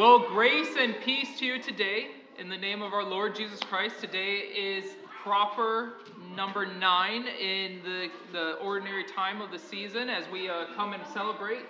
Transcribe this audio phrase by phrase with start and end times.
[0.00, 2.06] Well, grace and peace to you today
[2.38, 4.00] in the name of our Lord Jesus Christ.
[4.00, 5.96] Today is proper
[6.34, 11.06] number nine in the, the ordinary time of the season as we uh, come and
[11.08, 11.66] celebrate.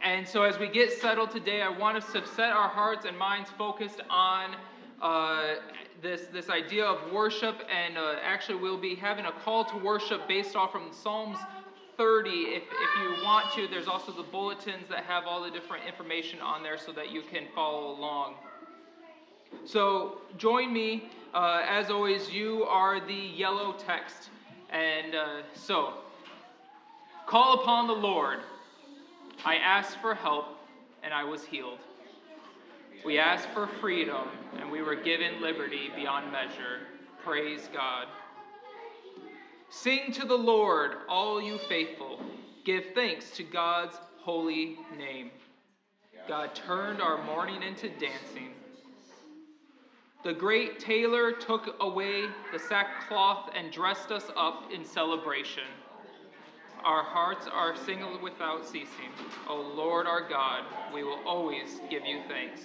[0.00, 3.18] And so, as we get settled today, I want us to set our hearts and
[3.18, 4.54] minds focused on
[5.02, 5.54] uh,
[6.00, 7.64] this, this idea of worship.
[7.68, 11.38] And uh, actually, we'll be having a call to worship based off from Psalms
[12.00, 13.68] 30 if, if you want to.
[13.68, 17.20] There's also the bulletins that have all the different information on there so that you
[17.20, 18.36] can follow along.
[19.66, 21.10] So, join me.
[21.34, 24.30] Uh, as always, you are the yellow text.
[24.70, 25.92] And uh, so,
[27.26, 28.38] call upon the Lord.
[29.44, 30.46] I asked for help,
[31.02, 31.80] and I was healed.
[33.04, 34.26] We asked for freedom,
[34.58, 36.80] and we were given liberty beyond measure.
[37.22, 38.06] Praise God.
[39.72, 42.20] Sing to the Lord, all you faithful.
[42.64, 45.30] Give thanks to God's holy name.
[46.26, 48.50] God turned our mourning into dancing.
[50.24, 55.62] The great tailor took away the sackcloth and dressed us up in celebration.
[56.84, 59.12] Our hearts are singing without ceasing.
[59.48, 62.60] O Lord our God, we will always give you thanks.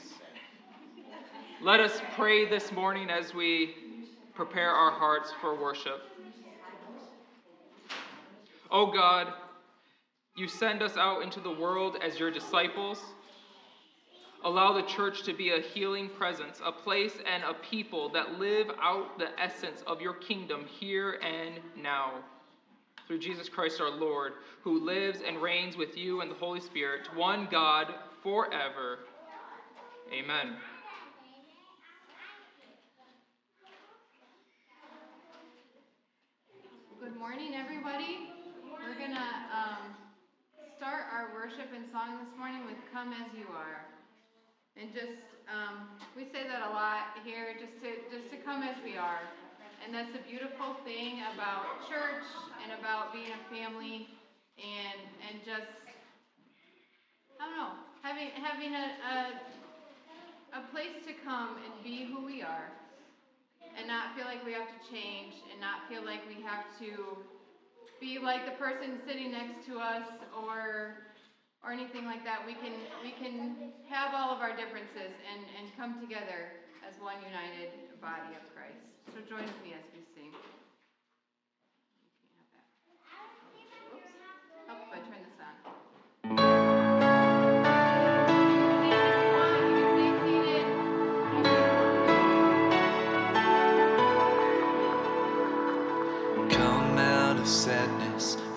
[1.62, 3.75] Let us pray this morning as we
[4.34, 6.01] prepare our hearts for worship.
[8.71, 9.33] O God,
[10.35, 13.01] you send us out into the world as your disciples.
[14.44, 18.67] Allow the church to be a healing presence, a place and a people that live
[18.81, 22.23] out the essence of your kingdom here and now
[23.07, 27.07] through Jesus Christ our Lord, who lives and reigns with you and the Holy Spirit,
[27.15, 29.00] one God forever.
[30.12, 30.56] Amen.
[37.00, 38.35] Good morning, everybody.
[38.86, 39.98] We're going to um,
[40.78, 43.82] start our worship and song this morning with Come As You Are.
[44.78, 48.78] And just, um, we say that a lot here, just to, just to come as
[48.86, 49.26] we are.
[49.82, 52.30] And that's a beautiful thing about church
[52.62, 54.06] and about being a family
[54.62, 55.02] and,
[55.34, 55.74] and just,
[57.42, 62.46] I don't know, having, having a, a, a place to come and be who we
[62.46, 62.70] are
[63.82, 67.18] and not feel like we have to change and not feel like we have to
[68.00, 70.03] be like the person sitting next to us
[70.36, 71.06] or
[71.63, 72.45] or anything like that.
[72.45, 77.18] We can we can have all of our differences and, and come together as one
[77.25, 78.86] united body of Christ.
[79.13, 80.31] So join with me as we sing.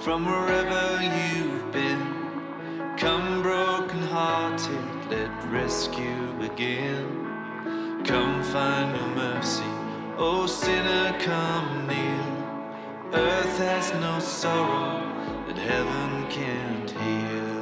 [0.09, 2.03] From wherever you've been.
[2.97, 7.05] Come broken hearted, let rescue begin.
[8.07, 9.71] Come find no mercy,
[10.17, 12.31] oh sinner, come kneel.
[13.13, 15.05] Earth has no sorrow
[15.47, 17.58] that heaven can't heal.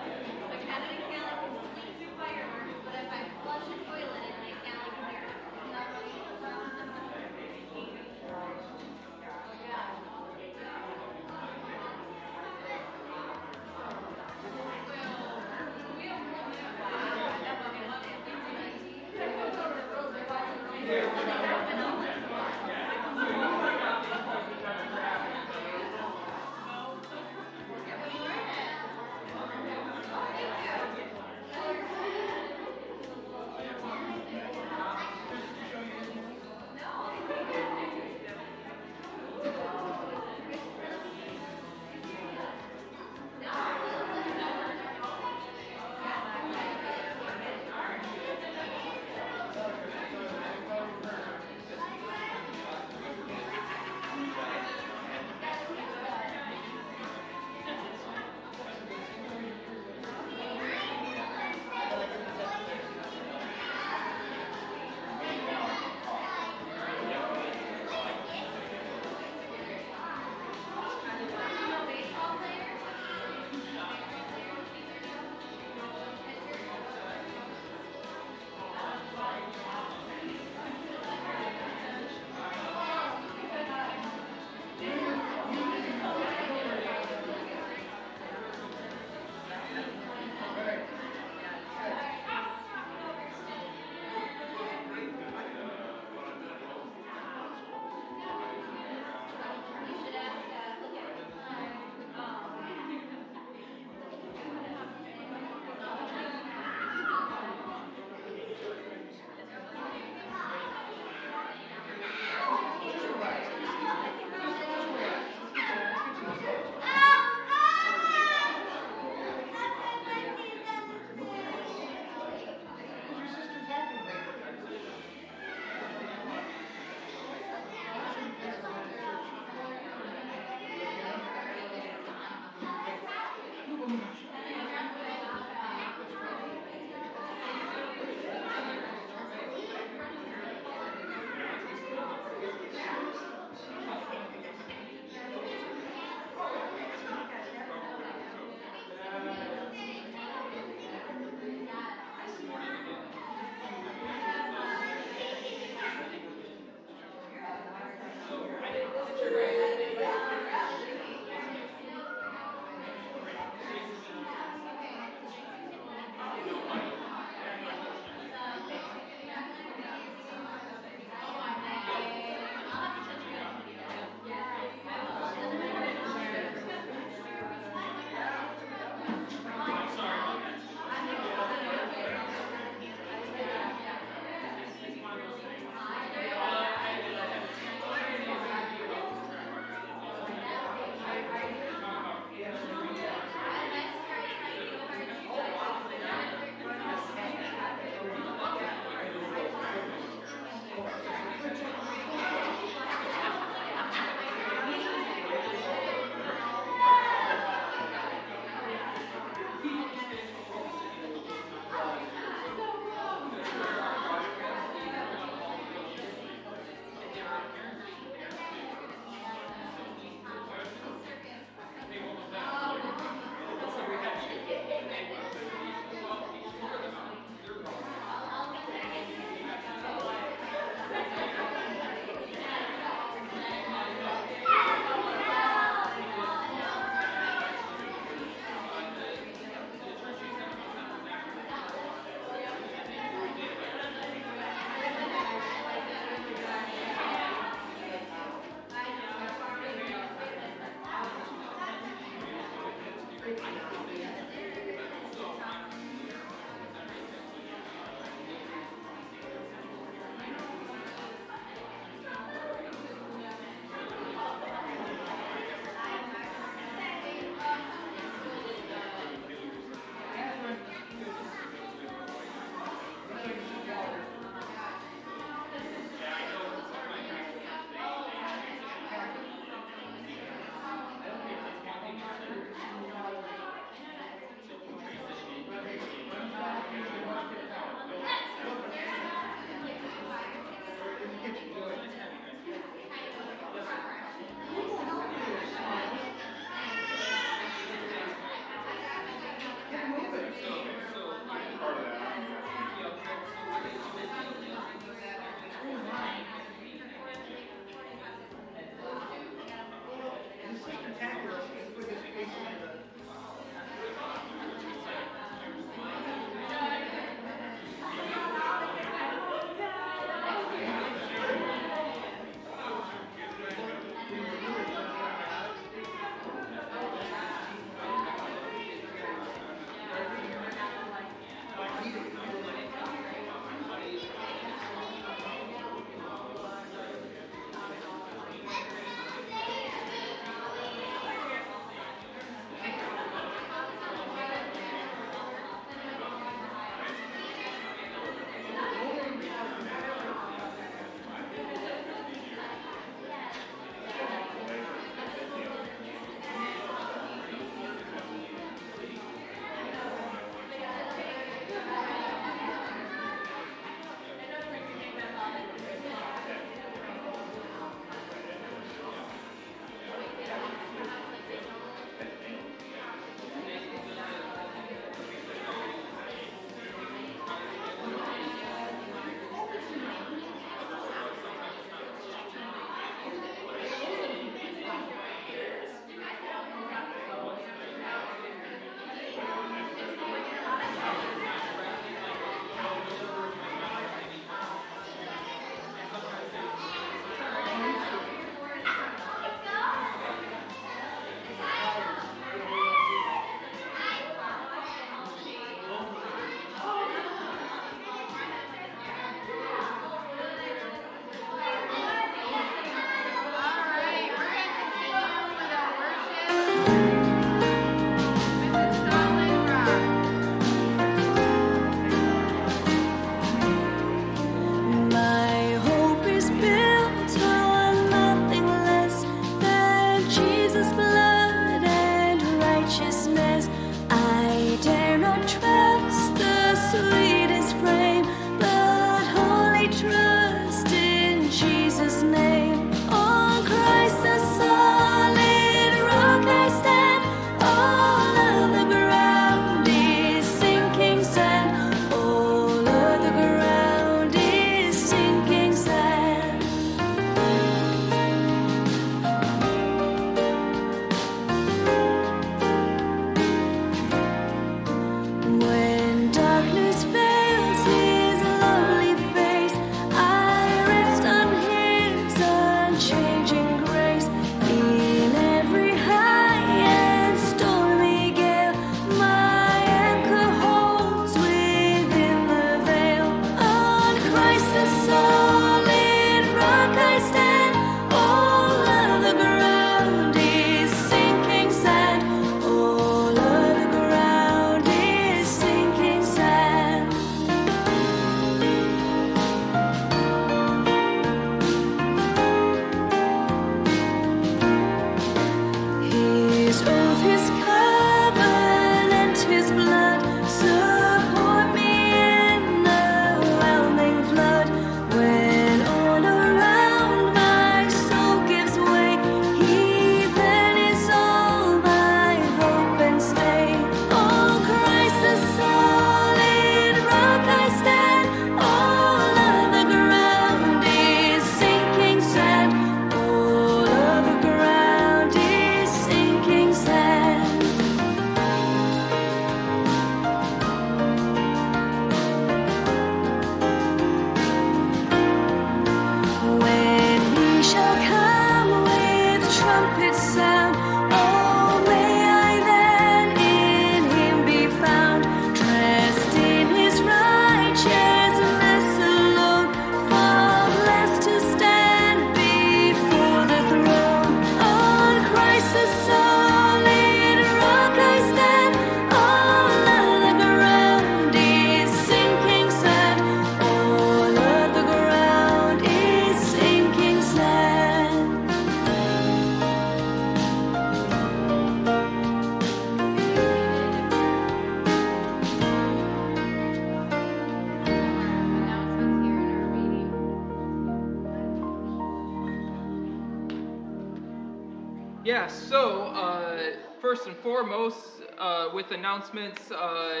[597.00, 600.00] First and foremost, uh, with announcements, uh,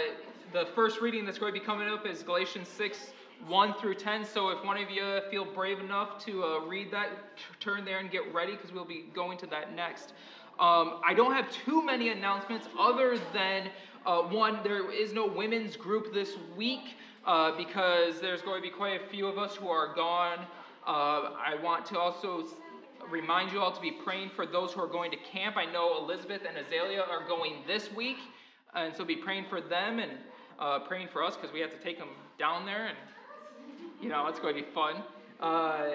[0.52, 3.12] the first reading that's going to be coming up is Galatians 6
[3.46, 4.22] 1 through 10.
[4.22, 7.08] So if one of you feel brave enough to uh, read that,
[7.58, 10.12] turn there and get ready because we'll be going to that next.
[10.58, 13.70] Um, I don't have too many announcements other than
[14.04, 18.74] uh, one, there is no women's group this week uh, because there's going to be
[18.74, 20.40] quite a few of us who are gone.
[20.86, 22.44] Uh, I want to also
[23.10, 25.56] remind you all to be praying for those who are going to camp.
[25.56, 28.18] I know Elizabeth and Azalea are going this week,
[28.74, 30.12] and so be praying for them and
[30.58, 32.96] uh, praying for us because we have to take them down there, and
[34.00, 35.02] you know it's going to be fun.
[35.40, 35.92] Uh,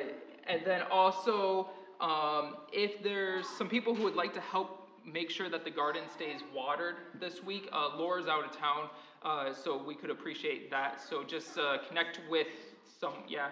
[0.47, 1.69] and then also,
[2.01, 6.03] um, if there's some people who would like to help make sure that the garden
[6.13, 8.89] stays watered this week, uh, Laura's out of town,
[9.23, 11.01] uh, so we could appreciate that.
[11.01, 12.47] So just uh, connect with
[12.99, 13.49] some, yeah,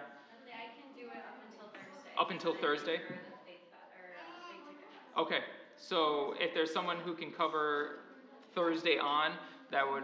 [0.54, 2.10] I can do it up until Thursday.
[2.18, 2.98] Up until Thursday?
[2.98, 5.03] cover the big fe- or, uh, big ticket fest.
[5.16, 5.40] Okay,
[5.76, 8.00] so if there's someone who can cover
[8.52, 9.32] Thursday on,
[9.70, 10.02] that would.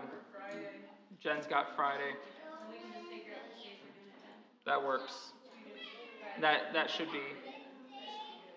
[1.21, 2.13] Jen's got Friday.
[4.67, 5.33] That works.
[6.41, 7.21] That that should be.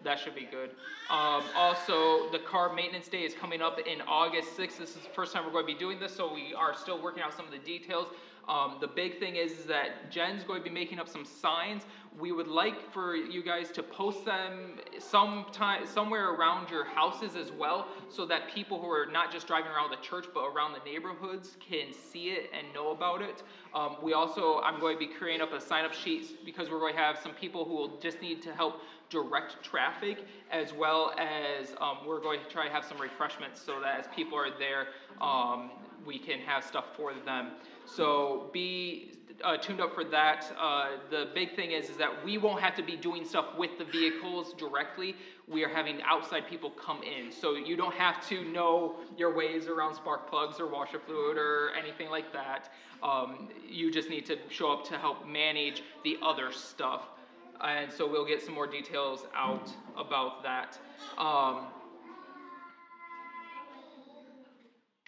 [0.03, 0.71] That should be good.
[1.09, 4.77] Um, also, the car maintenance day is coming up in August 6th.
[4.77, 7.01] This is the first time we're going to be doing this, so we are still
[7.01, 8.07] working out some of the details.
[8.47, 11.83] Um, the big thing is, is that Jen's going to be making up some signs.
[12.19, 17.51] We would like for you guys to post them sometime, somewhere around your houses as
[17.51, 20.91] well, so that people who are not just driving around the church but around the
[20.91, 23.41] neighborhoods can see it and know about it.
[23.73, 26.79] Um, we also, I'm going to be creating up a sign up sheet because we're
[26.79, 31.13] going to have some people who will just need to help direct traffic, as well
[31.17, 34.57] as um, we're going to try to have some refreshments so that as people are
[34.57, 34.87] there,
[35.21, 35.71] um,
[36.05, 37.51] we can have stuff for them.
[37.85, 40.51] So be uh, tuned up for that.
[40.59, 43.77] Uh, the big thing is, is that we won't have to be doing stuff with
[43.77, 45.15] the vehicles directly.
[45.47, 47.31] We are having outside people come in.
[47.31, 51.71] So you don't have to know your ways around spark plugs or washer fluid or
[51.77, 52.71] anything like that.
[53.01, 57.03] Um, you just need to show up to help manage the other stuff.
[57.61, 60.77] And so we'll get some more details out about that.
[61.17, 61.67] Um,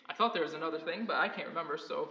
[0.08, 2.10] I thought there was another thing, but I can't remember, so.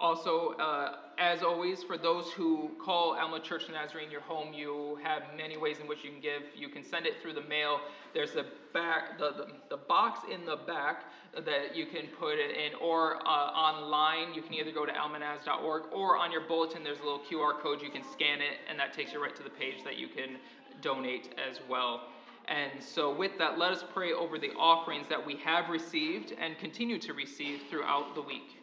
[0.00, 5.22] Also, uh, as always, for those who call Alma Church Nazarene your home, you have
[5.36, 6.42] many ways in which you can give.
[6.56, 7.80] You can send it through the mail.
[8.14, 12.56] There's a back, the, the, the box in the back that you can put it
[12.56, 14.34] in, or uh, online.
[14.34, 17.82] You can either go to almanaz.org, or on your bulletin, there's a little QR code.
[17.82, 20.36] You can scan it, and that takes you right to the page that you can
[20.80, 22.02] donate as well.
[22.46, 26.56] And so, with that, let us pray over the offerings that we have received and
[26.56, 28.57] continue to receive throughout the week.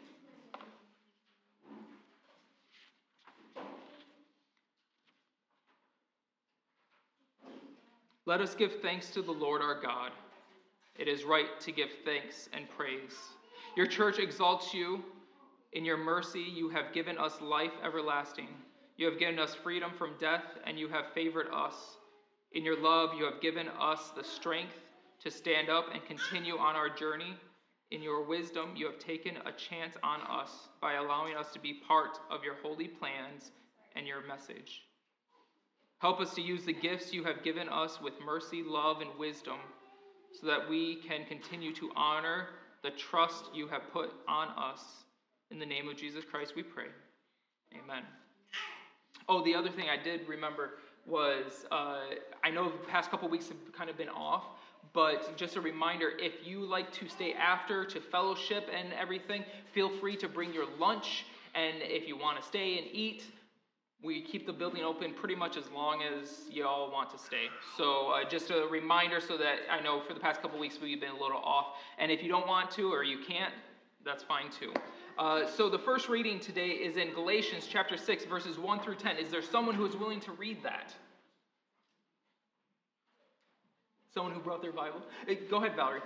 [8.27, 10.11] Let us give thanks to the Lord our God.
[10.97, 13.15] It is right to give thanks and praise.
[13.77, 15.03] Your church exalts you.
[15.73, 18.47] In your mercy, you have given us life everlasting.
[18.97, 21.75] You have given us freedom from death, and you have favored us.
[22.53, 24.73] In your love, you have given us the strength
[25.23, 27.37] to stand up and continue on our journey.
[27.91, 31.81] In your wisdom, you have taken a chance on us by allowing us to be
[31.87, 33.51] part of your holy plans
[33.95, 34.81] and your message.
[35.99, 39.57] Help us to use the gifts you have given us with mercy, love, and wisdom
[40.39, 42.47] so that we can continue to honor
[42.83, 44.81] the trust you have put on us.
[45.51, 46.87] In the name of Jesus Christ, we pray.
[47.73, 48.03] Amen.
[49.27, 50.71] Oh, the other thing I did remember
[51.07, 52.01] was uh,
[52.43, 54.43] I know the past couple weeks have kind of been off,
[54.93, 59.89] but just a reminder if you like to stay after to fellowship and everything, feel
[59.99, 61.25] free to bring your lunch.
[61.53, 63.23] And if you want to stay and eat,
[64.03, 67.47] we keep the building open pretty much as long as y'all want to stay.
[67.77, 70.99] So uh, just a reminder so that I know for the past couple weeks we've
[70.99, 71.77] been a little off.
[71.97, 73.53] And if you don't want to or you can't,
[74.03, 74.73] that's fine too.
[75.17, 79.17] Uh, so the first reading today is in Galatians chapter 6, verses 1 through 10.
[79.17, 80.93] Is there someone who is willing to read that?
[84.13, 85.01] Someone who brought their Bible?
[85.49, 86.01] Go ahead, Valerie.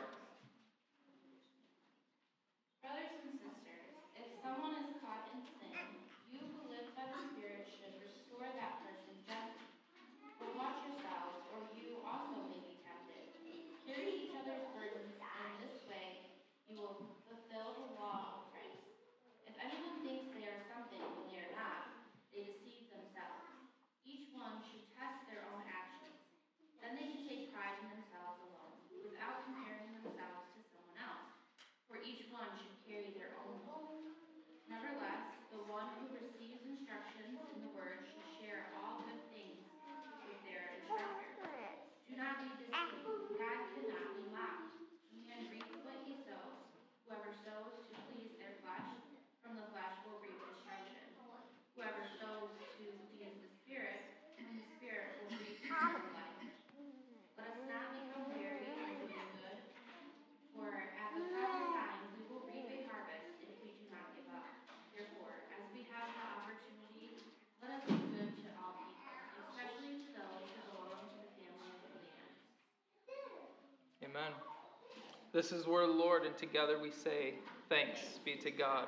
[75.31, 77.35] This is where Lord, and together we say,
[77.69, 78.87] Thanks be to God.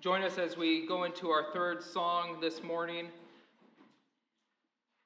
[0.00, 3.06] Join us as we go into our third song this morning.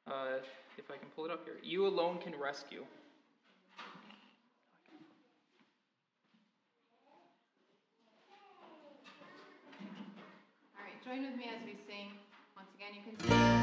[0.06, 0.38] Uh,
[0.78, 2.84] if I can pull it up here, You Alone Can Rescue.
[10.74, 12.12] All right, join with me as we sing.
[12.56, 13.59] Once again, you can sing.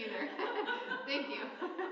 [0.00, 0.28] Either.
[1.06, 1.44] Thank you.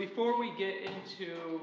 [0.00, 1.60] before we get into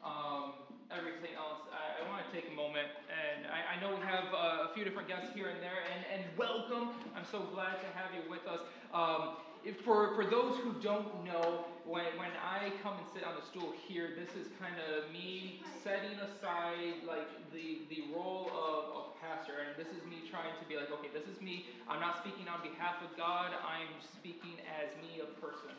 [0.00, 0.56] um,
[0.88, 4.32] everything else, I, I want to take a moment, and I, I know we have
[4.32, 6.96] uh, a few different guests here and there, and, and welcome.
[7.12, 8.64] I'm so glad to have you with us.
[8.96, 9.36] Um,
[9.84, 13.76] for, for those who don't know, when, when I come and sit on the stool
[13.84, 19.60] here, this is kind of me setting aside like the, the role of, of pastor,
[19.60, 21.68] and this is me trying to be like, okay, this is me.
[21.84, 23.52] I'm not speaking on behalf of God.
[23.52, 25.76] I'm speaking as me, a person.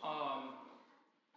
[0.00, 0.71] Um,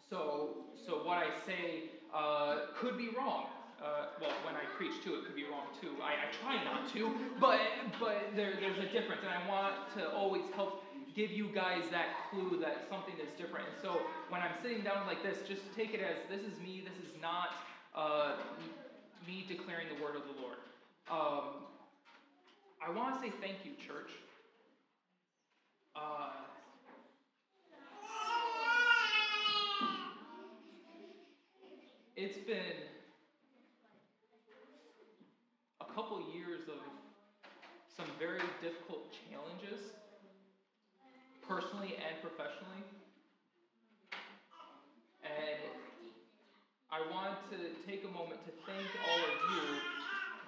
[0.10, 3.48] so, so what I say uh, could be wrong.
[3.84, 5.92] Uh, well, when I preach too, it could be wrong too.
[6.02, 7.60] I, I try not to, but
[8.00, 10.84] but there, there's a difference, and I want to always help
[11.16, 13.68] give you guys that clue that something is different.
[13.68, 16.84] And so when I'm sitting down like this, just take it as this is me.
[16.84, 17.56] This is not
[17.94, 18.38] uh,
[19.28, 20.58] me declaring the word of the Lord.
[21.12, 21.68] Um,
[22.86, 24.12] I want to say thank you, church.
[25.96, 26.32] Uh,
[32.16, 32.80] it's been
[35.82, 36.80] a couple years of
[37.92, 39.92] some very difficult challenges,
[41.44, 42.88] personally and professionally.
[45.28, 45.60] And
[46.88, 49.64] I want to take a moment to thank all of you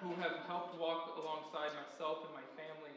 [0.00, 2.96] who have helped walk alongside myself and my family,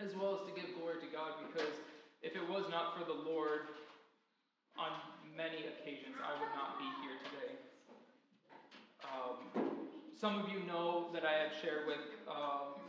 [0.00, 1.76] as well as to give glory to God, because
[2.22, 3.68] if it was not for the Lord,
[4.80, 4.92] on
[5.36, 7.52] many occasions I would not be here today.
[9.04, 9.36] Um,
[10.16, 12.80] some of you know that I have shared with, um,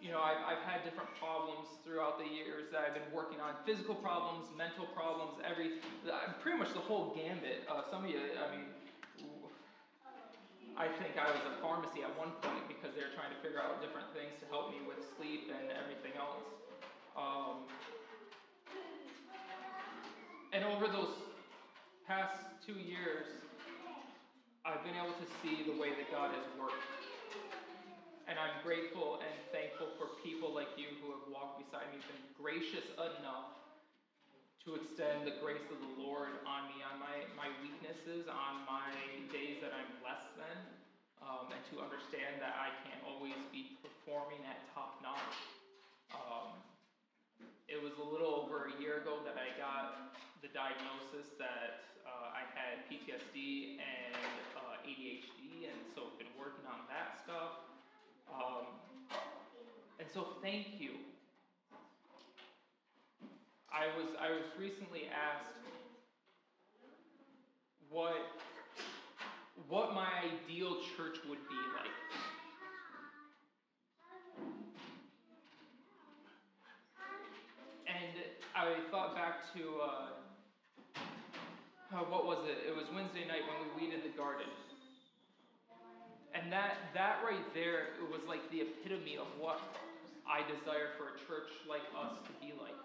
[0.00, 3.60] you know, I've, I've had different problems throughout the years that I've been working on
[3.68, 5.84] physical problems, mental problems, every,
[6.40, 7.68] pretty much the whole gambit.
[7.68, 8.72] Uh, some of you, I mean,
[10.80, 13.60] I think I was a pharmacy at one point because they were trying to figure
[13.60, 16.40] out different things to help me with sleep and everything else.
[17.16, 17.68] Um,
[20.56, 21.35] and over those
[22.06, 23.26] past two years,
[24.62, 26.86] I've been able to see the way that God has worked.
[28.30, 32.26] And I'm grateful and thankful for people like you who have walked beside me, been
[32.38, 33.58] gracious enough
[34.62, 38.94] to extend the grace of the Lord on me, on my, my weaknesses, on my
[39.34, 40.58] days that I'm less than,
[41.26, 45.38] um, and to understand that I can't always be performing at top notch.
[46.14, 46.54] Um,
[47.66, 52.38] it was a little over a year ago that I got the diagnosis that uh,
[52.38, 54.14] I had PTSD and
[54.56, 57.66] uh, ADHD, and so I've been working on that stuff.
[58.30, 58.66] Um,
[59.98, 60.92] and so, thank you.
[63.72, 65.50] I was I was recently asked
[67.90, 68.14] what
[69.68, 71.92] what my ideal church would be like.
[77.86, 78.14] And
[78.54, 80.06] I thought back to uh,
[81.94, 82.58] uh, what was it?
[82.66, 84.50] It was Wednesday night when we weeded the garden.
[86.34, 89.56] And that that right there, was like the epitome of what
[90.28, 92.76] I desire for a church like us to be like.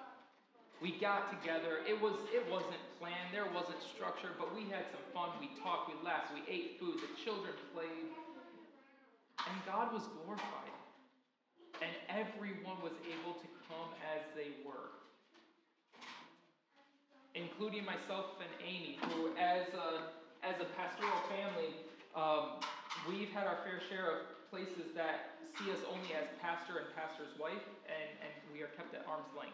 [0.82, 1.86] We got together.
[1.86, 3.30] It was it wasn't planned.
[3.34, 5.30] There wasn't structure, but we had some fun.
[5.38, 5.94] We talked.
[5.94, 6.34] We laughed.
[6.34, 6.98] We ate food.
[7.02, 8.10] The children played,
[9.46, 10.74] and God was glorified.
[11.82, 15.01] And everyone was able to come as they were,
[17.36, 20.12] including myself and Amy, who, as a
[20.42, 21.70] as a pastoral family,
[22.18, 22.58] um,
[23.08, 27.30] we've had our fair share of places that see us only as pastor and pastor's
[27.40, 29.54] wife, and, and we are kept at arm's length.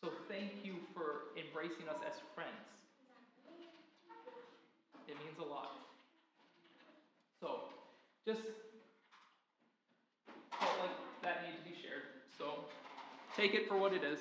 [0.00, 2.64] So thank you for embracing us as friends.
[5.06, 5.76] It means a lot.
[7.40, 7.68] So
[8.24, 8.40] just
[10.58, 12.24] felt like that needed to be shared.
[12.38, 12.64] So
[13.36, 14.20] take it for what it is.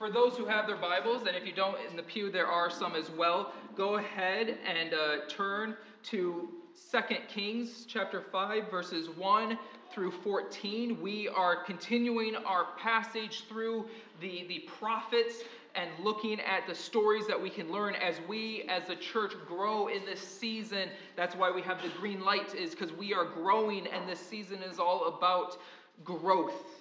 [0.00, 2.70] For those who have their Bibles, and if you don't, in the pew there are
[2.70, 6.48] some as well, go ahead and uh, turn to
[6.90, 6.98] 2
[7.28, 9.58] Kings chapter 5, verses 1
[9.92, 10.98] through 14.
[11.02, 13.90] We are continuing our passage through
[14.22, 15.42] the, the prophets
[15.74, 19.88] and looking at the stories that we can learn as we as a church grow
[19.88, 20.88] in this season.
[21.14, 24.62] That's why we have the green light, is because we are growing, and this season
[24.62, 25.58] is all about
[26.02, 26.79] growth.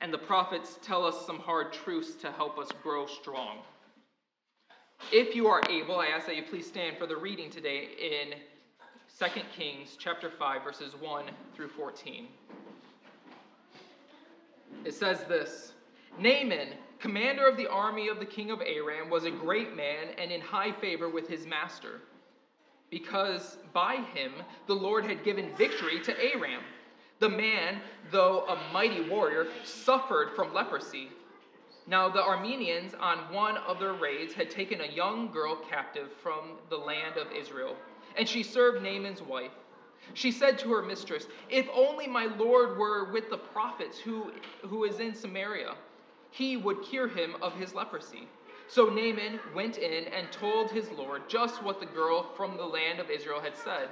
[0.00, 3.58] And the prophets tell us some hard truths to help us grow strong.
[5.12, 8.38] If you are able, I ask that you please stand for the reading today in
[9.18, 11.24] 2 Kings chapter 5 verses 1
[11.54, 12.28] through 14.
[14.84, 15.72] It says this,
[16.20, 20.30] Naaman, commander of the army of the king of Aram, was a great man and
[20.30, 22.02] in high favor with his master,
[22.90, 24.32] because by him
[24.66, 26.62] the Lord had given victory to Aram.
[27.20, 31.08] The man, though a mighty warrior, suffered from leprosy.
[31.86, 36.58] Now, the Arameans, on one of their raids, had taken a young girl captive from
[36.68, 37.76] the land of Israel,
[38.16, 39.52] and she served Naaman's wife.
[40.14, 44.84] She said to her mistress, If only my Lord were with the prophets who, who
[44.84, 45.74] is in Samaria,
[46.30, 48.28] he would cure him of his leprosy.
[48.68, 53.00] So Naaman went in and told his Lord just what the girl from the land
[53.00, 53.88] of Israel had said.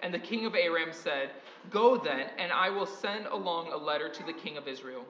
[0.00, 1.30] And the king of Aram said,
[1.70, 5.04] Go then, and I will send along a letter to the king of Israel.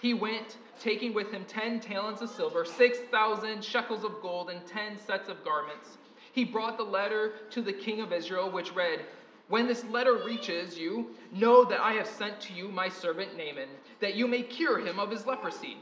[0.00, 4.66] He went, taking with him ten talents of silver, six thousand shekels of gold, and
[4.66, 5.96] ten sets of garments.
[6.32, 9.00] He brought the letter to the king of Israel, which read,
[9.48, 13.70] When this letter reaches you, know that I have sent to you my servant Naaman,
[14.00, 15.78] that you may cure him of his leprosy.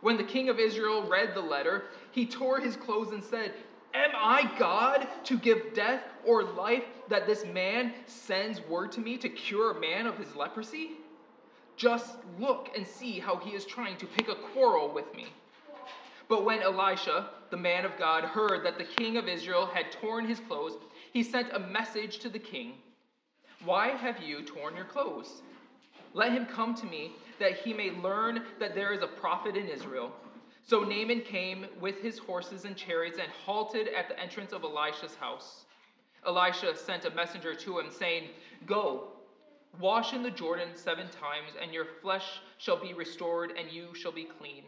[0.00, 3.52] When the king of Israel read the letter, he tore his clothes and said,
[3.94, 9.16] Am I God to give death or life that this man sends word to me
[9.18, 10.98] to cure a man of his leprosy?
[11.76, 15.26] Just look and see how he is trying to pick a quarrel with me.
[16.28, 20.26] But when Elisha, the man of God, heard that the king of Israel had torn
[20.26, 20.76] his clothes,
[21.12, 22.74] he sent a message to the king
[23.64, 25.42] Why have you torn your clothes?
[26.14, 29.68] Let him come to me, that he may learn that there is a prophet in
[29.68, 30.12] Israel.
[30.68, 35.14] So Naaman came with his horses and chariots and halted at the entrance of Elisha's
[35.14, 35.64] house.
[36.26, 38.28] Elisha sent a messenger to him, saying,
[38.66, 39.04] Go,
[39.80, 44.12] wash in the Jordan seven times, and your flesh shall be restored, and you shall
[44.12, 44.64] be clean.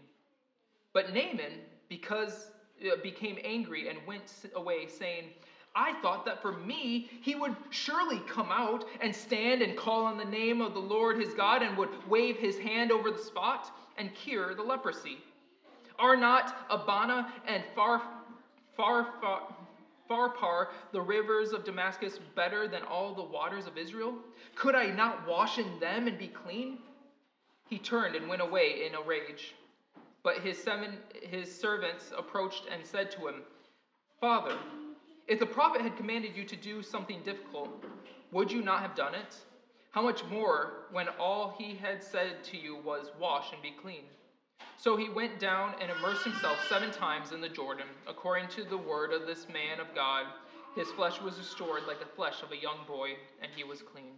[0.94, 2.50] But Naaman, because
[2.90, 5.32] uh, became angry and went away, saying,
[5.74, 10.16] I thought that for me he would surely come out and stand and call on
[10.16, 13.70] the name of the Lord his God and would wave his hand over the spot
[13.98, 15.18] and cure the leprosy.
[16.00, 18.02] Are not Abana and Far,
[18.74, 19.42] Far, Far,
[20.08, 24.14] Pharpar, the rivers of Damascus, better than all the waters of Israel?
[24.56, 26.78] Could I not wash in them and be clean?
[27.68, 29.54] He turned and went away in a rage.
[30.22, 33.42] But his, seven, his servants approached and said to him,
[34.20, 34.56] Father,
[35.28, 37.84] if the prophet had commanded you to do something difficult,
[38.32, 39.36] would you not have done it?
[39.92, 44.02] How much more when all he had said to you was, Wash and be clean?
[44.76, 48.78] So he went down and immersed himself seven times in the Jordan, according to the
[48.78, 50.26] word of this man of God.
[50.74, 54.14] His flesh was restored like the flesh of a young boy, and he was clean.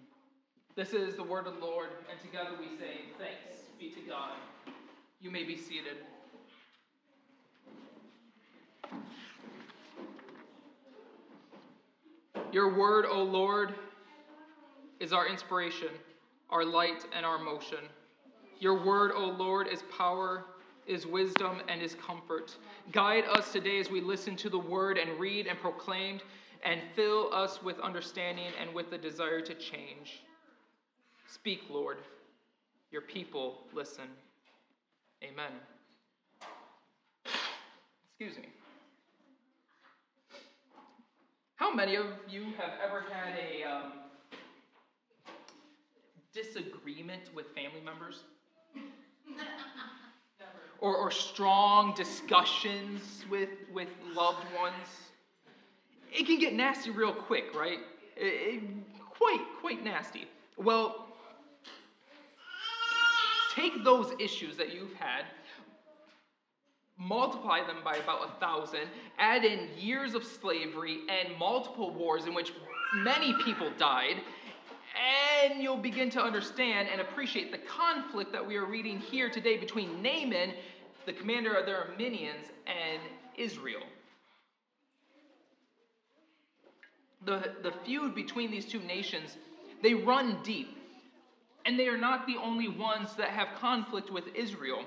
[0.75, 4.33] This is the word of the Lord, and together we say, Thanks be to God.
[5.21, 5.97] You may be seated.
[12.53, 13.75] Your word, O Lord,
[15.01, 15.89] is our inspiration,
[16.51, 17.79] our light, and our motion.
[18.63, 20.45] Your word, O Lord, is power,
[20.87, 22.55] is wisdom, and is comfort.
[22.93, 26.21] Guide us today as we listen to the word and read and proclaim,
[26.65, 30.23] and fill us with understanding and with the desire to change.
[31.27, 31.99] Speak, Lord.
[32.93, 34.05] Your people listen.
[35.25, 35.51] Amen.
[38.21, 38.49] Excuse me.
[41.57, 43.93] How many of you have ever had a um,
[46.33, 48.23] disagreement with family members?
[50.81, 54.75] or, or strong discussions with, with loved ones?
[56.13, 57.79] It can get nasty real quick, right?
[58.17, 58.63] It- it-
[59.11, 60.27] quite, quite nasty.
[60.57, 61.07] Well,
[63.55, 65.25] take those issues that you've had,
[66.99, 72.35] multiply them by about a thousand, add in years of slavery and multiple wars in
[72.35, 72.53] which
[72.95, 74.17] many people died,
[74.95, 79.57] and you'll begin to understand and appreciate the conflict that we are reading here today
[79.57, 80.53] between Naaman,
[81.07, 83.01] the commander of the Arameans, and
[83.37, 83.83] Israel.
[87.25, 89.37] The, the feud between these two nations,
[89.83, 90.79] they run deep.
[91.65, 94.83] And they are not the only ones that have conflict with Israel,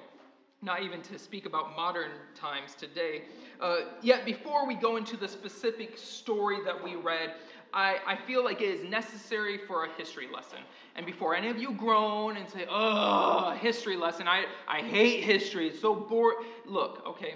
[0.62, 3.24] not even to speak about modern times today.
[3.62, 7.34] Uh, yet, before we go into the specific story that we read,
[7.76, 10.59] I, I feel like it is necessary for a history lesson.
[10.95, 15.67] And before any of you groan and say, oh, history lesson, I, I hate history,
[15.67, 16.38] it's so boring.
[16.65, 17.36] Look, okay,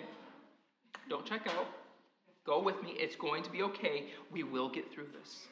[1.09, 1.67] don't check out.
[2.45, 2.91] Go with me.
[2.91, 4.05] It's going to be okay.
[4.31, 5.47] We will get through this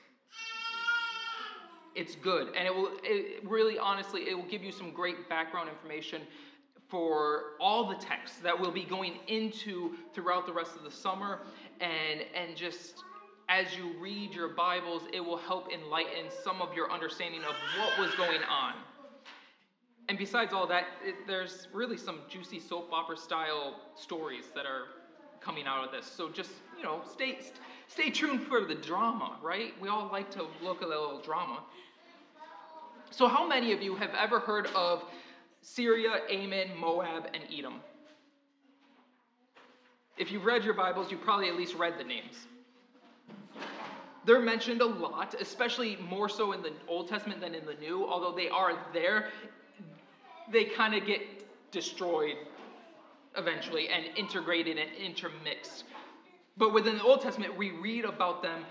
[1.97, 5.67] it's good and it will it really honestly it will give you some great background
[5.67, 6.21] information
[6.87, 11.39] for all the texts that we'll be going into throughout the rest of the summer
[11.81, 13.03] and and just
[13.49, 17.97] as you read your bibles it will help enlighten some of your understanding of what
[17.99, 18.73] was going on
[20.09, 24.85] and besides all that it, there's really some juicy soap opera style stories that are
[25.39, 27.39] coming out of this so just you know stay
[27.87, 31.59] stay tuned for the drama right we all like to look at a little drama
[33.11, 35.03] so, how many of you have ever heard of
[35.61, 37.81] Syria, Ammon, Moab, and Edom?
[40.17, 42.47] If you've read your Bibles, you've probably at least read the names.
[44.25, 48.05] They're mentioned a lot, especially more so in the Old Testament than in the New.
[48.05, 49.29] Although they are there,
[50.51, 51.21] they kind of get
[51.71, 52.35] destroyed
[53.37, 55.85] eventually and integrated and intermixed.
[56.57, 58.65] But within the Old Testament, we read about them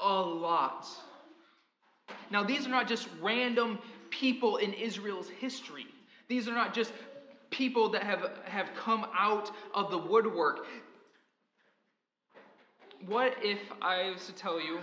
[0.00, 0.86] a lot.
[2.30, 3.78] Now, these are not just random
[4.10, 5.86] people in Israel's history.
[6.28, 6.92] These are not just
[7.50, 10.66] people that have, have come out of the woodwork.
[13.06, 14.80] What if I was to tell you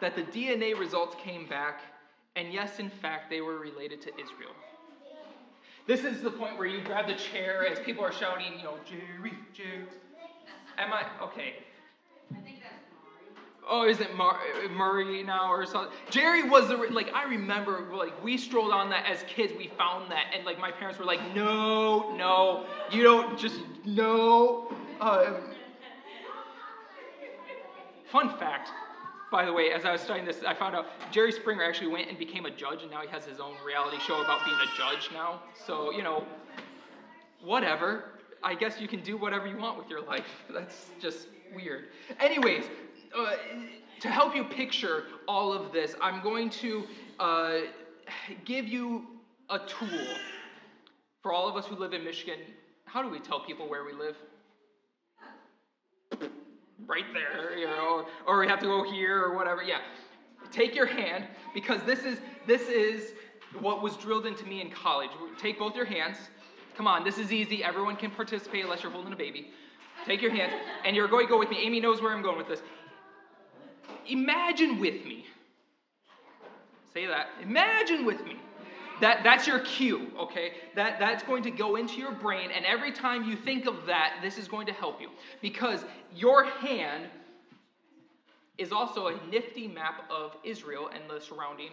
[0.00, 1.80] that the DNA results came back,
[2.36, 4.54] and yes, in fact, they were related to Israel?
[5.86, 8.74] This is the point where you grab the chair as people are shouting, you know,
[8.88, 9.86] Jerry, Jerry.
[10.78, 11.54] Am I okay?
[13.68, 14.40] Oh, is it Mar-
[14.70, 15.92] Maury now or something?
[16.10, 19.52] Jerry was the like I remember like we strolled on that as kids.
[19.56, 24.72] We found that and like my parents were like, no, no, you don't just no.
[25.00, 25.34] Uh,
[28.10, 28.70] fun fact,
[29.30, 32.08] by the way, as I was studying this, I found out Jerry Springer actually went
[32.08, 34.76] and became a judge, and now he has his own reality show about being a
[34.76, 35.42] judge now.
[35.66, 36.24] So you know,
[37.42, 38.04] whatever.
[38.42, 40.24] I guess you can do whatever you want with your life.
[40.50, 41.88] That's just weird.
[42.18, 42.64] Anyways,
[43.16, 43.32] uh,
[44.00, 46.84] to help you picture all of this, I'm going to
[47.18, 47.58] uh,
[48.44, 49.06] give you
[49.50, 50.06] a tool
[51.22, 52.38] for all of us who live in Michigan.
[52.86, 54.16] How do we tell people where we live?
[56.86, 59.62] Right there, you know, or, we have to go here or whatever.
[59.62, 59.78] Yeah.
[60.50, 63.12] Take your hand because this is this is
[63.60, 65.10] what was drilled into me in college.
[65.38, 66.16] Take both your hands.
[66.76, 67.62] Come on, this is easy.
[67.62, 69.50] Everyone can participate unless you're holding a baby.
[70.06, 70.52] Take your hands,
[70.84, 71.58] and you're going to go with me.
[71.60, 72.62] Amy knows where I'm going with this.
[74.08, 75.26] Imagine with me.
[76.94, 77.28] Say that.
[77.42, 78.36] Imagine with me.
[79.00, 80.52] That, that's your cue, okay?
[80.74, 84.18] That, that's going to go into your brain, and every time you think of that,
[84.22, 85.08] this is going to help you.
[85.40, 85.84] Because
[86.14, 87.06] your hand
[88.58, 91.70] is also a nifty map of Israel and the surrounding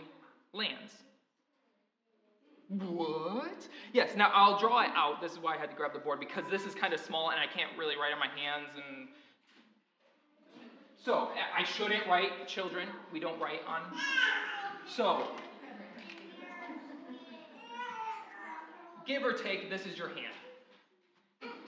[0.54, 0.94] lands.
[2.70, 3.68] What?
[3.94, 5.22] Yes, now I'll draw it out.
[5.22, 7.30] This is why I had to grab the board, because this is kind of small
[7.30, 9.08] and I can't really write on my hands and
[11.08, 12.90] so, I shouldn't write children.
[13.14, 13.80] We don't write on.
[14.90, 15.28] So,
[19.08, 20.36] give or take, this is your hand.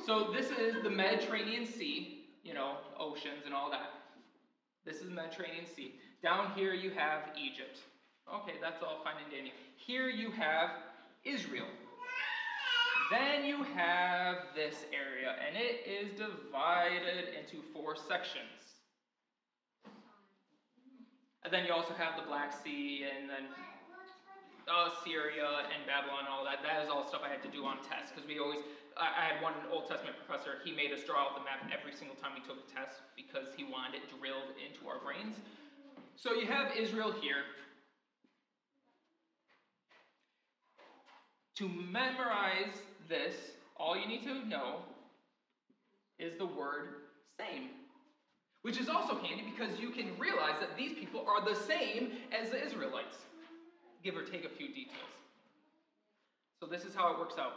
[0.05, 3.91] So, this is the Mediterranean Sea, you know, oceans and all that.
[4.85, 5.95] This is the Mediterranean Sea.
[6.21, 7.79] Down here you have Egypt.
[8.33, 9.53] Okay, that's all fine and dandy.
[9.77, 10.71] Here you have
[11.23, 11.67] Israel.
[13.09, 18.69] Then you have this area, and it is divided into four sections.
[21.43, 23.45] And then you also have the Black Sea and then
[24.69, 26.61] uh, Syria and Babylon and all that.
[26.61, 28.61] That is all stuff I had to do on tests because we always,
[28.95, 32.15] I, had one Old Testament professor, he made us draw out the map every single
[32.15, 35.35] time we took a test because he wanted it drilled into our brains.
[36.15, 37.43] So you have Israel here.
[41.57, 42.71] To memorize
[43.09, 43.35] this,
[43.75, 44.85] all you need to know
[46.17, 47.09] is the word
[47.39, 47.69] same.
[48.61, 52.49] Which is also handy because you can realize that these people are the same as
[52.51, 53.15] the Israelites,
[54.03, 54.97] give or take a few details.
[56.59, 57.53] So this is how it works out.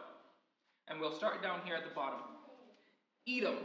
[0.88, 2.20] And we'll start down here at the bottom.
[3.28, 3.56] Edom.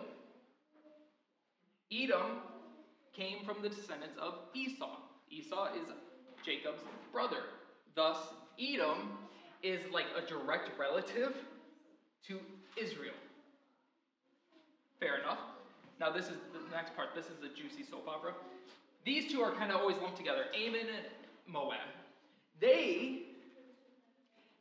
[1.92, 2.42] Edom
[3.14, 4.98] came from the descendants of Esau.
[5.30, 5.90] Esau is
[6.46, 7.44] Jacob's brother.
[7.96, 8.18] Thus,
[8.60, 9.18] Edom
[9.64, 11.36] is like a direct relative
[12.28, 12.40] to
[12.80, 13.16] Israel.
[15.00, 15.40] Fair enough.
[16.00, 17.10] Now, this is the next part.
[17.16, 18.34] This is the juicy soap opera.
[19.06, 21.06] These two are kind of always lumped together Ammon and
[21.48, 21.80] Moab.
[22.60, 23.24] They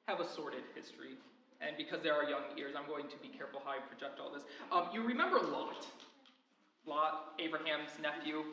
[0.09, 1.17] have a sordid history.
[1.61, 4.31] And because there are young ears, I'm going to be careful how I project all
[4.31, 4.43] this.
[4.71, 5.87] Um, you remember Lot?
[6.87, 8.45] Lot, Abraham's nephew,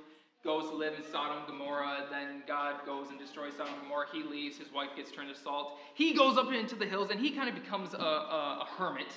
[0.43, 2.07] goes to live in Sodom and Gomorrah.
[2.09, 4.07] Then God goes and destroys Sodom and Gomorrah.
[4.11, 4.57] He leaves.
[4.57, 5.77] His wife gets turned to salt.
[5.93, 9.13] He goes up into the hills and he kind of becomes a, a, a hermit.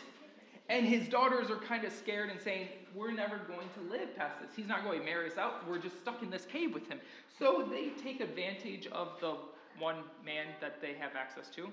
[0.68, 4.40] And his daughters are kind of scared and saying, We're never going to live past
[4.40, 4.50] this.
[4.56, 5.68] He's not going to marry us out.
[5.68, 6.98] We're just stuck in this cave with him.
[7.38, 9.36] So they take advantage of the
[9.78, 11.70] one man that they have access to.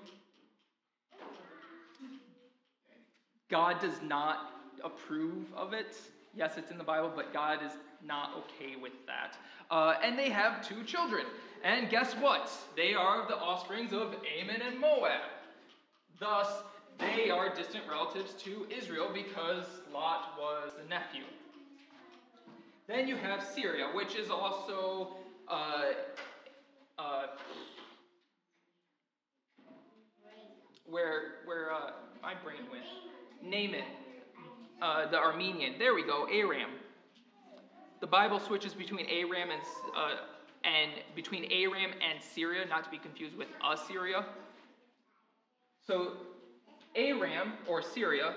[3.50, 4.52] God does not
[4.82, 5.96] approve of it.
[6.34, 7.72] Yes, it's in the Bible, but God is
[8.04, 9.36] not okay with that.
[9.70, 11.24] Uh, and they have two children.
[11.62, 12.50] And guess what?
[12.76, 15.22] They are the offsprings of Ammon and Moab.
[16.20, 16.48] Thus,
[16.98, 21.24] they are distant relatives to Israel because Lot was the nephew.
[22.86, 25.16] Then you have Syria, which is also
[25.48, 25.92] uh,
[26.98, 27.26] uh,
[30.88, 31.90] where where uh,
[32.22, 32.84] my brain went.
[33.42, 33.84] Naaman.
[34.80, 35.78] uh, the Aramean.
[35.78, 36.70] There we go, Aram.
[38.00, 39.62] The Bible switches between Aram and
[39.96, 40.16] uh,
[40.64, 44.24] and between Aram and Syria, not to be confused with Assyria.
[45.86, 46.12] So,
[46.96, 48.34] Aram or Syria,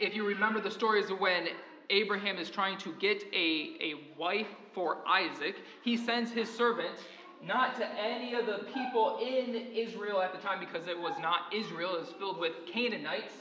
[0.00, 1.48] if you remember the stories of when
[1.90, 6.96] Abraham is trying to get a, a wife for Isaac, he sends his servant
[7.44, 11.52] not to any of the people in Israel at the time because it was not
[11.52, 13.34] Israel, it was filled with Canaanites.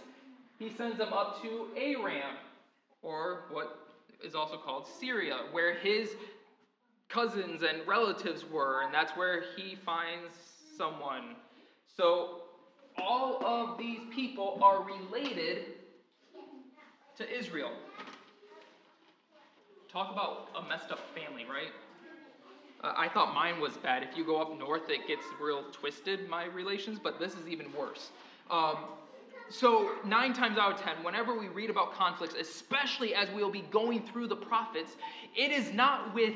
[0.57, 2.35] He sends them up to Aram,
[3.01, 3.79] or what
[4.23, 6.09] is also called Syria, where his
[7.09, 10.35] cousins and relatives were, and that's where he finds
[10.77, 11.35] someone.
[11.97, 12.43] So
[12.97, 15.65] all of these people are related
[17.17, 17.71] to Israel.
[19.91, 21.71] Talk about a messed up family, right?
[22.83, 24.03] Uh, I thought mine was bad.
[24.03, 27.71] If you go up north, it gets real twisted, my relations, but this is even
[27.73, 28.09] worse.
[28.49, 28.77] Um,
[29.49, 33.65] so, nine times out of ten, whenever we read about conflicts, especially as we'll be
[33.69, 34.95] going through the prophets,
[35.35, 36.35] it is not with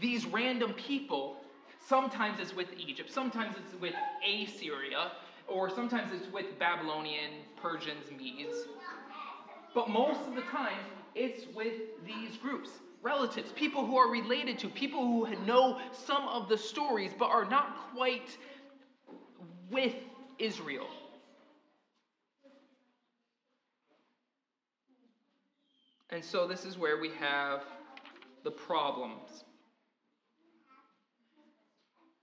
[0.00, 1.36] these random people.
[1.86, 3.94] Sometimes it's with Egypt, sometimes it's with
[4.26, 5.12] Assyria,
[5.46, 7.30] or sometimes it's with Babylonian,
[7.60, 8.66] Persians, Medes.
[9.74, 10.78] But most of the time,
[11.14, 11.74] it's with
[12.06, 12.70] these groups
[13.06, 17.48] relatives, people who are related to, people who know some of the stories but are
[17.48, 18.36] not quite
[19.70, 19.94] with
[20.38, 20.88] Israel.
[26.10, 27.62] And so this is where we have
[28.42, 29.44] the problems.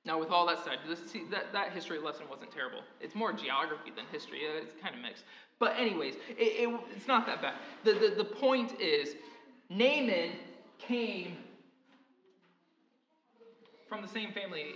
[0.05, 2.79] Now, with all that said, this, see, that, that history lesson wasn't terrible.
[2.99, 4.39] It's more geography than history.
[4.39, 5.23] It's kind of mixed.
[5.59, 7.53] But, anyways, it, it, it's not that bad.
[7.85, 9.15] The, the, the point is,
[9.69, 10.31] Naaman
[10.79, 11.37] came
[13.87, 14.75] from the same family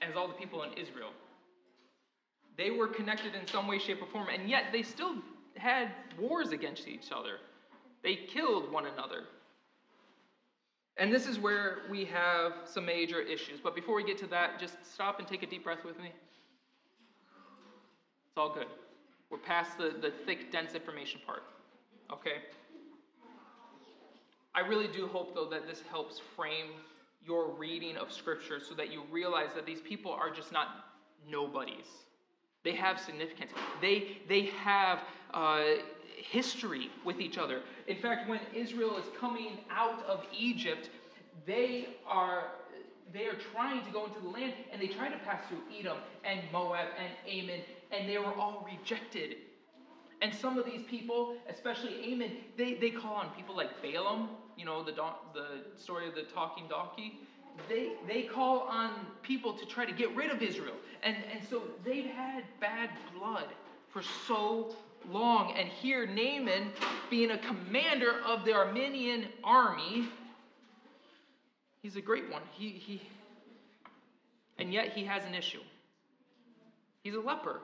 [0.00, 1.10] as all the people in Israel.
[2.56, 5.16] They were connected in some way, shape, or form, and yet they still
[5.56, 7.38] had wars against each other.
[8.02, 9.24] They killed one another.
[10.98, 13.60] And this is where we have some major issues.
[13.62, 16.12] But before we get to that, just stop and take a deep breath with me.
[18.26, 18.66] It's all good.
[19.30, 21.44] We're past the, the thick, dense information part.
[22.12, 22.42] Okay?
[24.54, 26.70] I really do hope, though, that this helps frame
[27.24, 30.68] your reading of Scripture so that you realize that these people are just not
[31.28, 31.86] nobodies.
[32.64, 33.50] They have significance.
[33.80, 35.00] They, they have
[35.32, 35.62] uh,
[36.16, 37.62] history with each other.
[37.86, 40.90] In fact, when Israel is coming out of Egypt,
[41.46, 42.44] they are
[43.12, 45.98] they are trying to go into the land and they try to pass through Edom
[46.24, 49.36] and Moab and Ammon, and they were all rejected.
[50.22, 54.64] And some of these people, especially Ammon, they, they call on people like Balaam, you
[54.64, 55.46] know, the, the
[55.76, 57.18] story of the talking donkey.
[57.68, 58.92] They, they call on
[59.22, 60.76] people to try to get rid of Israel.
[61.02, 63.46] And, and so they've had bad blood
[63.90, 64.76] for so
[65.10, 65.54] long.
[65.58, 66.70] And here, Naaman,
[67.10, 70.08] being a commander of the Aramean army,
[71.82, 72.42] he's a great one.
[72.52, 73.02] He, he,
[74.56, 75.62] and yet he has an issue.
[77.02, 77.58] He's a leper.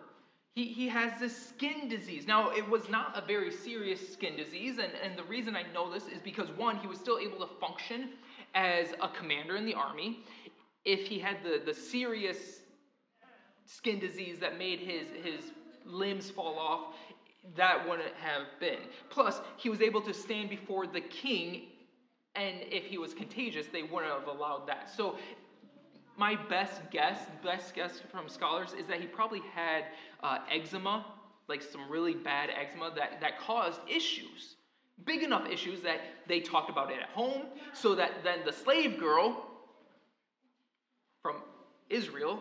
[0.58, 2.26] He, he has this skin disease.
[2.26, 5.88] Now, it was not a very serious skin disease, and, and the reason I know
[5.88, 8.08] this is because, one, he was still able to function
[8.56, 10.18] as a commander in the army.
[10.84, 12.62] If he had the, the serious
[13.66, 15.52] skin disease that made his, his
[15.84, 16.96] limbs fall off,
[17.54, 18.80] that wouldn't have been.
[19.10, 21.68] Plus, he was able to stand before the king,
[22.34, 24.90] and if he was contagious, they wouldn't have allowed that.
[24.90, 25.18] So,
[26.18, 29.84] my best guess, best guess from scholars, is that he probably had
[30.22, 31.06] uh, eczema,
[31.48, 34.56] like some really bad eczema that, that caused issues.
[35.04, 37.42] Big enough issues that they talked about it at home,
[37.72, 39.46] so that then the slave girl
[41.22, 41.36] from
[41.88, 42.40] Israel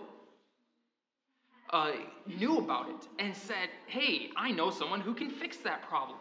[1.69, 1.91] uh,
[2.25, 6.17] knew about it and said, Hey, I know someone who can fix that problem.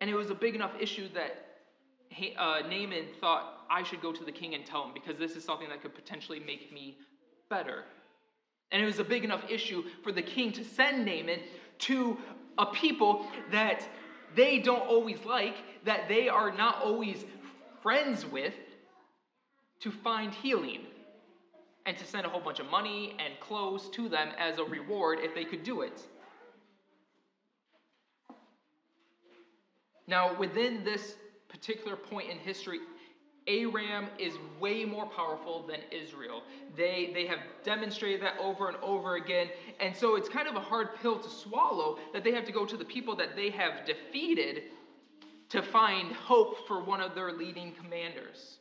[0.00, 1.51] And it was a big enough issue that
[2.38, 5.44] uh, Naaman thought, I should go to the king and tell him because this is
[5.44, 6.98] something that could potentially make me
[7.48, 7.84] better.
[8.70, 11.40] And it was a big enough issue for the king to send Naaman
[11.80, 12.18] to
[12.58, 13.86] a people that
[14.34, 17.24] they don't always like, that they are not always
[17.82, 18.54] friends with,
[19.80, 20.80] to find healing
[21.86, 25.18] and to send a whole bunch of money and clothes to them as a reward
[25.20, 26.00] if they could do it.
[30.06, 31.16] Now, within this
[31.52, 32.80] particular point in history,
[33.46, 36.42] Aram is way more powerful than Israel.
[36.76, 39.48] They, they have demonstrated that over and over again.
[39.80, 42.64] And so it's kind of a hard pill to swallow that they have to go
[42.64, 44.62] to the people that they have defeated
[45.48, 48.58] to find hope for one of their leading commanders.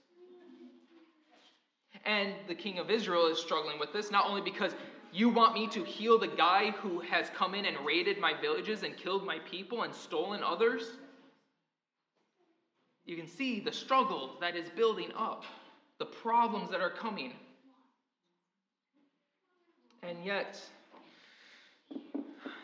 [2.06, 4.74] And the king of Israel is struggling with this, not only because
[5.14, 8.84] You want me to heal the guy who has come in and raided my villages
[8.84, 10.98] and killed my people and stolen others?
[13.06, 15.43] You can see the struggle that is building up,
[15.97, 17.34] the problems that are coming.
[20.04, 20.60] And yet,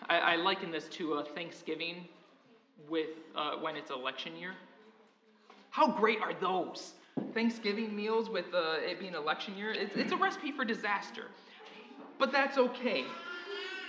[0.09, 2.07] I, I liken this to a Thanksgiving
[2.89, 4.53] with uh, when it's election year.
[5.69, 6.93] How great are those?
[7.33, 11.25] Thanksgiving meals with uh, it being election year, it's, it's a recipe for disaster.
[12.19, 13.05] But that's okay.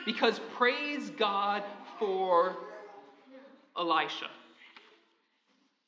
[0.05, 1.63] Because praise God
[1.99, 2.57] for
[3.77, 4.29] Elisha.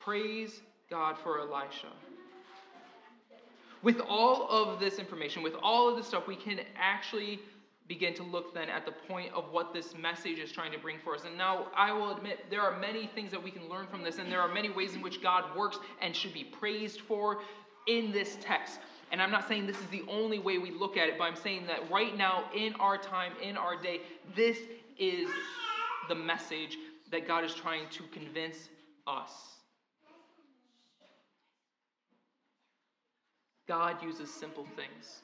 [0.01, 1.93] Praise God for Elisha.
[3.83, 7.39] With all of this information, with all of this stuff, we can actually
[7.87, 10.99] begin to look then at the point of what this message is trying to bring
[11.03, 11.25] for us.
[11.25, 14.19] And now I will admit there are many things that we can learn from this,
[14.19, 17.41] and there are many ways in which God works and should be praised for
[17.87, 18.79] in this text.
[19.13, 21.37] And I'm not saying this is the only way we look at it, but I'm
[21.37, 24.03] saying that right now, in our time, in our day,
[24.37, 24.59] this
[24.99, 25.29] is
[26.09, 26.79] the message
[27.11, 28.69] that God is trying to convince
[29.07, 29.60] us.
[33.71, 35.21] God uses simple things.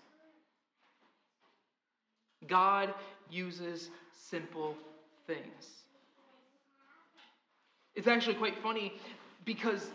[2.46, 2.94] God
[3.28, 4.76] uses simple
[5.26, 5.82] things.
[7.96, 8.92] It's actually quite funny
[9.44, 9.90] because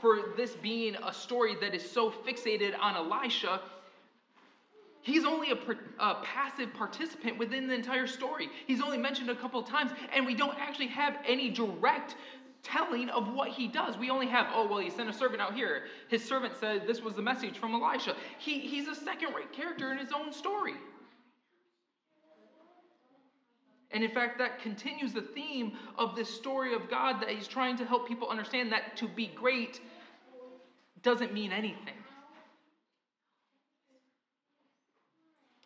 [0.00, 3.60] for this being a story that is so fixated on Elisha,
[5.02, 5.58] he's only a,
[5.98, 8.48] a, passive participant within the entire story.
[8.68, 12.14] He's only mentioned a couple of times, and we don't actually have any direct
[12.66, 13.96] telling of what he does.
[13.96, 15.84] We only have, oh, well, he sent a servant out here.
[16.08, 18.16] His servant said this was the message from Elisha.
[18.38, 20.74] He, he's a second rate character in his own story.
[23.92, 27.76] And in fact, that continues the theme of this story of God that he's trying
[27.78, 29.80] to help people understand that to be great
[31.02, 31.94] doesn't mean anything.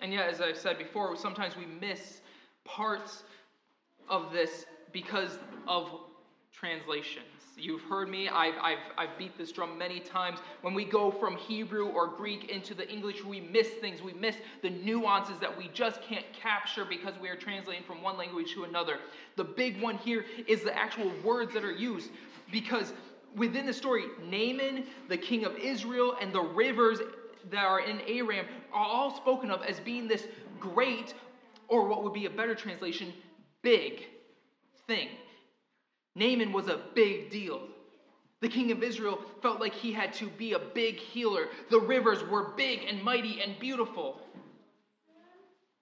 [0.03, 2.21] And yet, as I've said before, sometimes we miss
[2.65, 3.23] parts
[4.09, 5.91] of this because of
[6.53, 7.27] translations.
[7.57, 10.39] You've heard me, I've, I've, I've beat this drum many times.
[10.63, 14.03] When we go from Hebrew or Greek into the English, we miss things.
[14.03, 18.17] We miss the nuances that we just can't capture because we are translating from one
[18.17, 18.99] language to another.
[19.37, 22.11] The big one here is the actual words that are used
[22.51, 22.93] because
[23.37, 26.99] within the story, Naaman, the king of Israel, and the rivers
[27.51, 30.27] that are in Aram are all spoken of as being this
[30.59, 31.15] great,
[31.69, 33.13] or what would be a better translation,
[33.63, 34.07] big
[34.87, 35.09] thing.
[36.15, 37.63] Naaman was a big deal.
[38.41, 41.49] The king of Israel felt like he had to be a big healer.
[41.71, 44.21] The rivers were big and mighty and beautiful.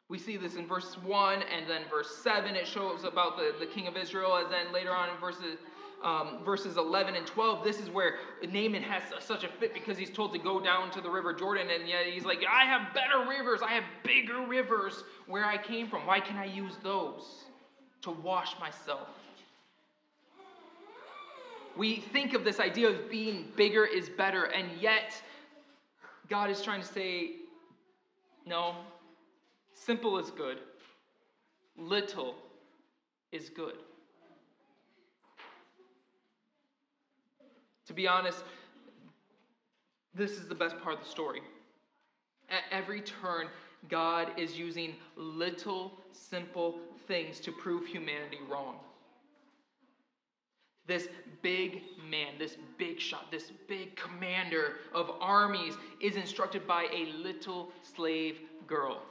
[0.08, 2.56] We see this in verse 1 and then verse 7.
[2.56, 4.36] It shows about the, the king of Israel.
[4.36, 5.58] And then later on in verses,
[6.02, 10.10] um, verses 11 and 12, this is where Naaman has such a fit because he's
[10.10, 11.68] told to go down to the river Jordan.
[11.70, 13.60] And yet he's like, I have better rivers.
[13.62, 16.06] I have bigger rivers where I came from.
[16.06, 17.44] Why can I use those
[18.02, 19.08] to wash myself?
[21.78, 25.14] We think of this idea of being bigger is better, and yet
[26.28, 27.36] God is trying to say,
[28.44, 28.74] no,
[29.74, 30.58] simple is good,
[31.76, 32.34] little
[33.30, 33.76] is good.
[37.86, 38.42] To be honest,
[40.14, 41.42] this is the best part of the story.
[42.50, 43.46] At every turn,
[43.88, 48.78] God is using little, simple things to prove humanity wrong.
[50.88, 51.06] This
[51.42, 57.68] big man, this big shot, this big commander of armies is instructed by a little
[57.82, 59.02] slave girl.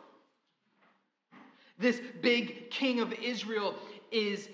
[1.78, 3.75] This big king of Israel
[4.11, 4.49] is,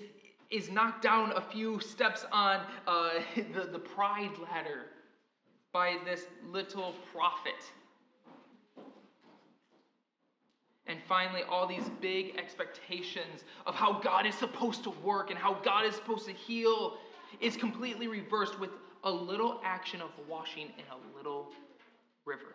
[0.50, 3.10] is knocked down a few steps on uh,
[3.54, 4.82] the, the pride ladder
[5.72, 7.54] by this little prophet.
[10.86, 15.54] And finally, all these big expectations of how God is supposed to work and how
[15.64, 16.98] God is supposed to heal
[17.40, 18.70] is completely reversed with
[19.04, 21.48] a little action of washing in a little
[22.24, 22.54] river.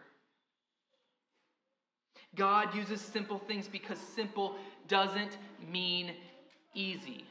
[2.35, 4.55] God uses simple things because simple
[4.87, 5.37] doesn't
[5.71, 6.13] mean
[6.73, 7.25] easy.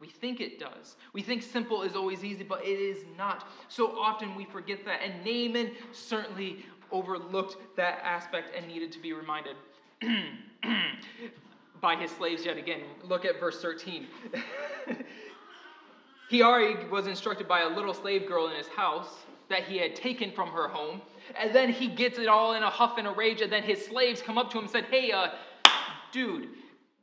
[0.00, 0.96] We think it does.
[1.12, 3.46] We think simple is always easy, but it is not.
[3.68, 5.00] So often we forget that.
[5.00, 9.54] And Naaman certainly overlooked that aspect and needed to be reminded
[11.80, 12.80] by his slaves yet again.
[13.04, 14.08] Look at verse 13.
[16.32, 19.18] he already was instructed by a little slave girl in his house
[19.50, 21.02] that he had taken from her home.
[21.38, 23.42] And then he gets it all in a huff and a rage.
[23.42, 25.28] And then his slaves come up to him and said, Hey, uh,
[26.10, 26.48] dude,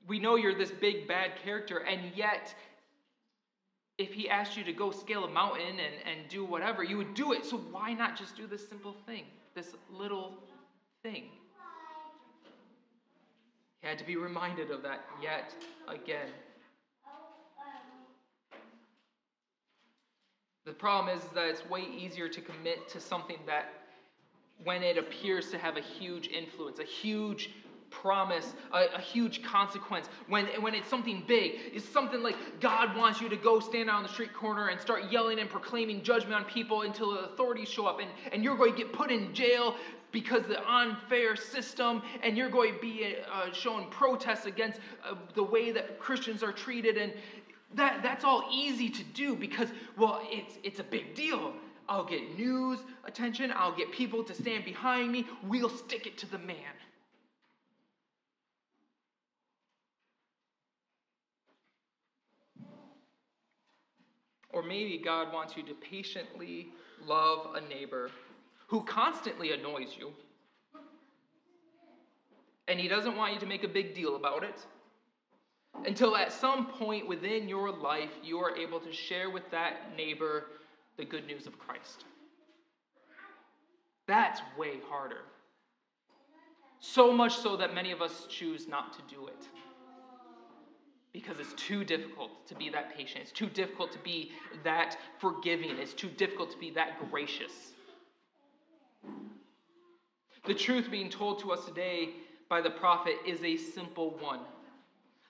[0.07, 2.55] we know you're this big bad character, and yet
[3.99, 7.13] if he asked you to go scale a mountain and, and do whatever, you would
[7.13, 7.45] do it.
[7.45, 10.33] So why not just do this simple thing, this little
[11.03, 11.25] thing?
[13.81, 15.53] He had to be reminded of that yet
[15.87, 16.29] again.
[20.69, 23.73] The problem is that it's way easier to commit to something that
[24.63, 27.49] when it appears to have a huge influence, a huge
[27.89, 30.05] promise, a, a, huge consequence.
[30.27, 33.95] When, when it's something big, it's something like God wants you to go stand out
[33.95, 37.67] on the street corner and start yelling and proclaiming judgment on people until the authorities
[37.67, 39.75] show up, and, and you're going to get put in jail
[40.11, 45.43] because the unfair system, and you're going to be uh, showing protests against uh, the
[45.43, 47.13] way that Christians are treated, and
[47.75, 51.53] that, that's all easy to do because, well, it's, it's a big deal.
[51.87, 56.27] I'll get news attention, I'll get people to stand behind me, we'll stick it to
[56.27, 56.55] the man.
[64.51, 66.69] Or maybe God wants you to patiently
[67.05, 68.11] love a neighbor
[68.67, 70.11] who constantly annoys you.
[72.67, 74.65] And he doesn't want you to make a big deal about it
[75.85, 80.45] until at some point within your life you are able to share with that neighbor
[80.97, 82.05] the good news of Christ.
[84.07, 85.21] That's way harder.
[86.79, 89.47] So much so that many of us choose not to do it
[91.13, 93.21] because it's too difficult to be that patient.
[93.23, 94.31] It's too difficult to be
[94.63, 95.71] that forgiving.
[95.77, 97.73] It's too difficult to be that gracious.
[100.45, 102.11] The truth being told to us today
[102.47, 104.39] by the prophet is a simple one.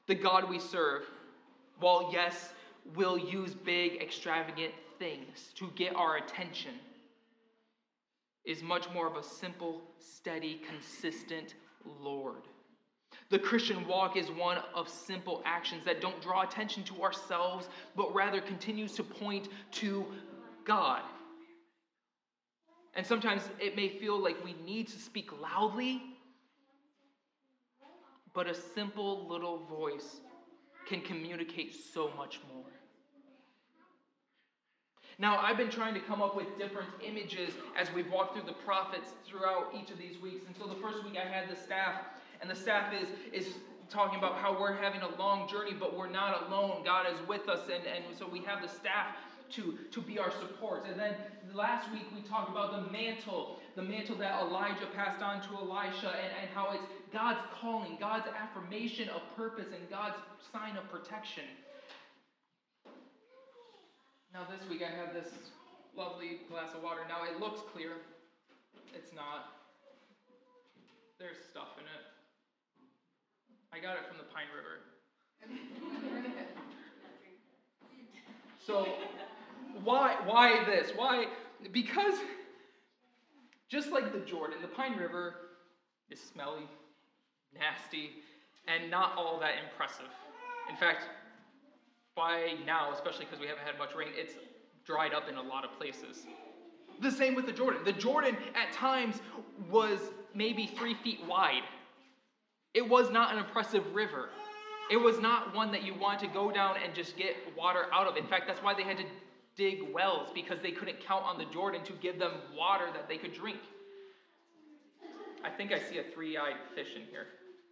[0.10, 1.04] The God we serve,
[1.80, 2.50] while yes,
[2.96, 6.72] we'll use big, extravagant things to get our attention,
[8.44, 11.54] is much more of a simple, steady, consistent
[12.02, 12.42] Lord.
[13.30, 18.12] The Christian walk is one of simple actions that don't draw attention to ourselves, but
[18.16, 20.08] rather continues to point to
[20.66, 21.04] God.
[22.96, 26.02] And sometimes it may feel like we need to speak loudly,
[28.34, 30.18] but a simple little voice
[30.88, 32.66] can communicate so much more.
[35.18, 38.58] Now, I've been trying to come up with different images as we've walked through the
[38.66, 40.46] prophets throughout each of these weeks.
[40.48, 42.02] And so the first week I had the staff
[42.42, 43.54] and the staff is, is
[43.90, 46.84] talking about how we're having a long journey, but we're not alone.
[46.86, 47.60] God is with us.
[47.66, 49.08] And, and so we have the staff
[49.52, 50.86] to, to be our support.
[50.90, 51.16] And then
[51.54, 56.10] last week we talked about the mantle, the mantle that Elijah passed on to Elisha,
[56.10, 60.16] and, and how it's God's calling, God's affirmation of purpose, and God's
[60.52, 61.46] sign of protection.
[64.34, 65.34] Now, this week I have this
[65.98, 67.02] lovely glass of water.
[67.08, 67.94] Now, it looks clear.
[68.94, 69.54] It's not.
[71.20, 72.06] There's stuff in it.
[73.74, 74.80] I got it from the Pine River.
[78.70, 78.88] So,
[79.84, 80.92] why why this?
[80.96, 81.26] Why?
[81.72, 82.14] Because
[83.68, 85.36] just like the Jordan, the Pine River
[86.12, 86.68] is smelly,
[87.58, 88.12] nasty,
[88.68, 90.10] and not all that impressive.
[90.70, 91.04] In fact,
[92.16, 94.34] by now, especially because we haven't had much rain, it's
[94.86, 96.26] dried up in a lot of places.
[97.02, 97.82] The same with the Jordan.
[97.86, 99.22] The Jordan at times
[99.70, 100.00] was
[100.36, 101.64] maybe three feet wide.
[102.74, 104.30] It was not an impressive river.
[104.92, 108.08] It was not one that you want to go down and just get water out
[108.08, 108.18] of.
[108.18, 109.06] In fact, that's why they had to
[109.56, 113.18] dig wells because they couldn't count on the Jordan to give them water that they
[113.18, 113.60] could drink.
[115.44, 117.28] I think I see a three eyed fish in here.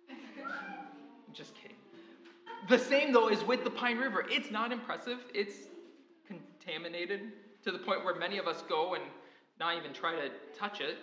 [1.34, 1.78] just kidding.
[2.70, 4.26] The same, though, is with the Pine River.
[4.30, 5.68] It's not impressive, it's
[6.28, 7.22] contaminated
[7.64, 9.04] to the point where many of us go and
[9.60, 10.98] not even try to touch it.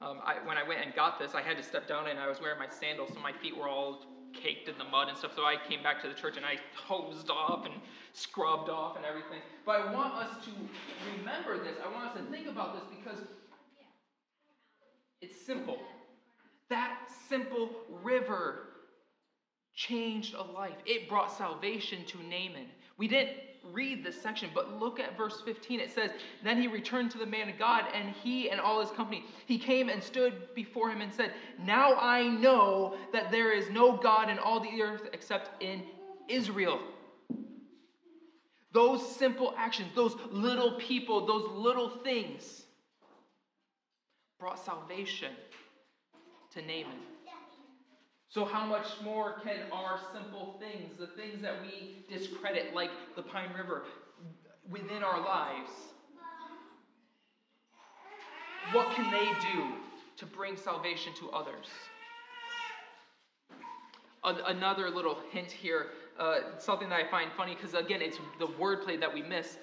[0.00, 2.28] Um, I, when I went and got this, I had to step down and I
[2.28, 4.04] was wearing my sandals, so my feet were all
[4.34, 5.32] caked in the mud and stuff.
[5.34, 7.74] So I came back to the church and I hosed off and
[8.12, 9.40] scrubbed off and everything.
[9.64, 10.50] But I want us to
[11.18, 11.76] remember this.
[11.84, 13.24] I want us to think about this because
[15.22, 15.78] it's simple.
[16.70, 16.98] That
[17.28, 17.70] simple
[18.02, 18.68] river
[19.74, 20.76] changed a life.
[20.86, 22.66] It brought salvation to Naaman.
[22.98, 23.36] We didn't
[23.72, 25.80] read this section, but look at verse 15.
[25.80, 26.10] It says,
[26.42, 29.24] Then he returned to the man of God, and he and all his company.
[29.46, 33.96] He came and stood before him and said, Now I know that there is no
[33.96, 35.82] God in all the earth except in
[36.28, 36.80] Israel.
[38.72, 42.62] Those simple actions, those little people, those little things
[44.38, 45.32] brought salvation
[46.56, 46.98] to Naaman.
[48.28, 53.22] So, how much more can our simple things, the things that we discredit, like the
[53.22, 53.84] Pine River,
[54.68, 55.70] within our lives,
[58.72, 59.64] what can they do
[60.16, 61.66] to bring salvation to others?
[64.24, 65.88] Another little hint here,
[66.18, 69.58] uh, something that I find funny, because again, it's the wordplay that we miss.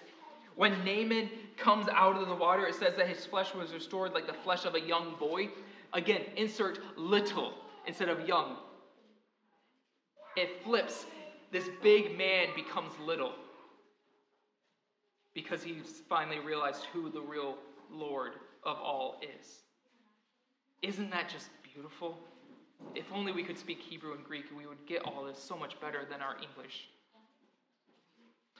[0.55, 4.25] When Naaman comes out of the water, it says that his flesh was restored like
[4.25, 5.49] the flesh of a young boy.
[5.93, 7.53] Again, insert little
[7.85, 8.57] instead of young.
[10.35, 11.05] it flips.
[11.51, 13.33] This big man becomes little
[15.35, 17.57] because he's finally realized who the real
[17.91, 18.33] Lord
[18.63, 19.59] of all is.
[20.81, 22.17] Isn't that just beautiful?
[22.95, 25.79] If only we could speak Hebrew and Greek, we would get all this so much
[25.79, 26.89] better than our English.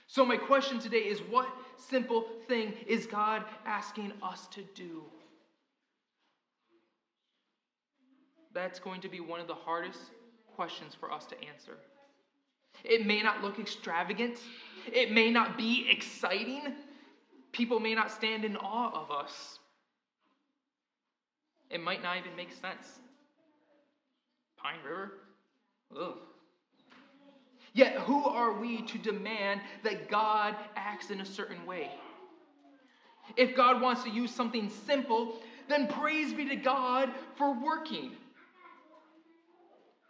[0.06, 5.02] So, my question today is what simple thing is God asking us to do?
[8.54, 9.98] That's going to be one of the hardest
[10.54, 11.76] questions for us to answer.
[12.84, 14.38] It may not look extravagant,
[14.86, 16.74] it may not be exciting.
[17.52, 19.60] People may not stand in awe of us.
[21.70, 22.98] It might not even make sense.
[24.56, 25.12] Pine River?
[25.96, 26.16] Ugh.
[27.72, 31.90] Yet, who are we to demand that God acts in a certain way?
[33.36, 35.36] If God wants to use something simple,
[35.68, 38.12] then praise be to God for working.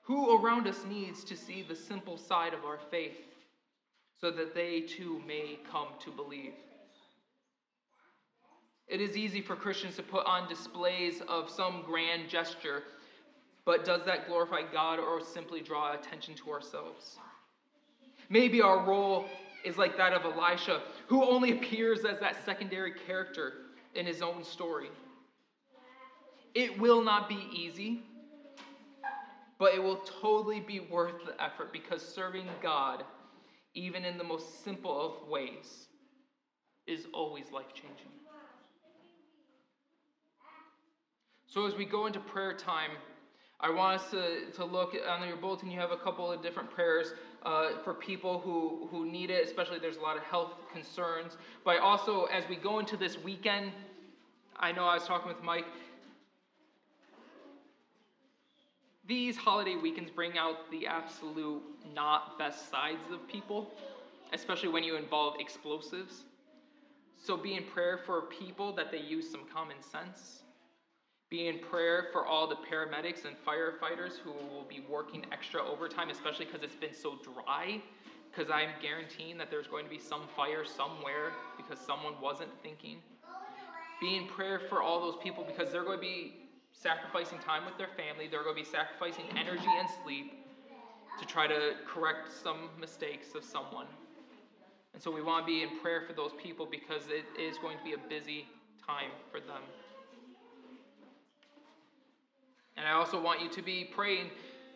[0.05, 3.16] Who around us needs to see the simple side of our faith
[4.20, 6.52] so that they too may come to believe?
[8.86, 12.82] It is easy for Christians to put on displays of some grand gesture,
[13.64, 17.16] but does that glorify God or simply draw attention to ourselves?
[18.28, 19.24] Maybe our role
[19.64, 23.55] is like that of Elisha, who only appears as that secondary character
[23.94, 24.90] in his own story.
[26.55, 28.02] It will not be easy,
[29.59, 33.05] but it will totally be worth the effort because serving God,
[33.74, 35.86] even in the most simple of ways,
[36.86, 38.10] is always life changing.
[41.47, 42.90] So, as we go into prayer time,
[43.60, 45.70] I want us to, to look on your bulletin.
[45.70, 47.14] You have a couple of different prayers
[47.44, 51.36] uh, for people who, who need it, especially there's a lot of health concerns.
[51.64, 53.70] But also, as we go into this weekend,
[54.59, 55.64] I know I was talking with Mike.
[59.06, 61.62] These holiday weekends bring out the absolute
[61.94, 63.70] not best sides of people,
[64.32, 66.22] especially when you involve explosives.
[67.16, 70.44] So be in prayer for people that they use some common sense
[71.35, 76.09] be in prayer for all the paramedics and firefighters who will be working extra overtime,
[76.09, 77.82] especially because it's been so dry.
[78.31, 82.98] Because I'm guaranteeing that there's going to be some fire somewhere because someone wasn't thinking.
[84.01, 86.35] Be in prayer for all those people because they're going to be
[86.74, 90.38] sacrificing time with their family, they're going to be sacrificing energy and sleep
[91.18, 93.86] to try to correct some mistakes of someone.
[94.92, 97.78] And so we want to be in prayer for those people because it is going
[97.78, 98.46] to be a busy
[98.86, 99.62] time for them.
[102.76, 104.30] And I also want you to be praying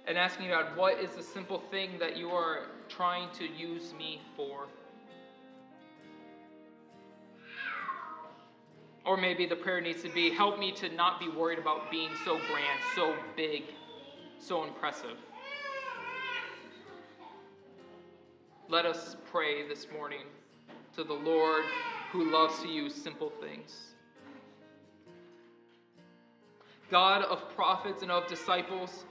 [0.07, 4.21] and asking God, what is the simple thing that you are trying to use me
[4.37, 4.69] for?
[9.09, 12.11] Or maybe the prayer needs to be, help me to not be worried about being
[12.27, 13.63] so grand, so big,
[14.39, 15.17] so impressive.
[18.69, 20.27] Let us pray this morning
[20.95, 21.65] to the Lord
[22.13, 23.95] who loves to use simple things.
[26.91, 29.07] God of prophets and of disciples,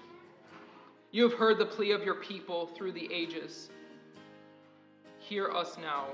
[1.11, 3.71] you have heard the plea of your people through the ages.
[5.17, 6.05] Hear us now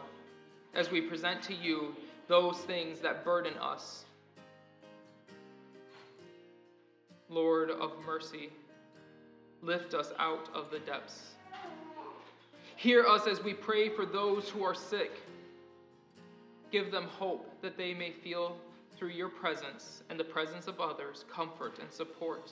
[0.74, 1.94] as we present to you
[2.34, 4.06] those things that burden us.
[7.30, 8.50] Lord of mercy,
[9.62, 11.36] lift us out of the depths.
[12.76, 15.12] Hear us as we pray for those who are sick.
[16.72, 18.58] Give them hope that they may feel
[18.98, 22.52] through your presence and the presence of others, comfort and support.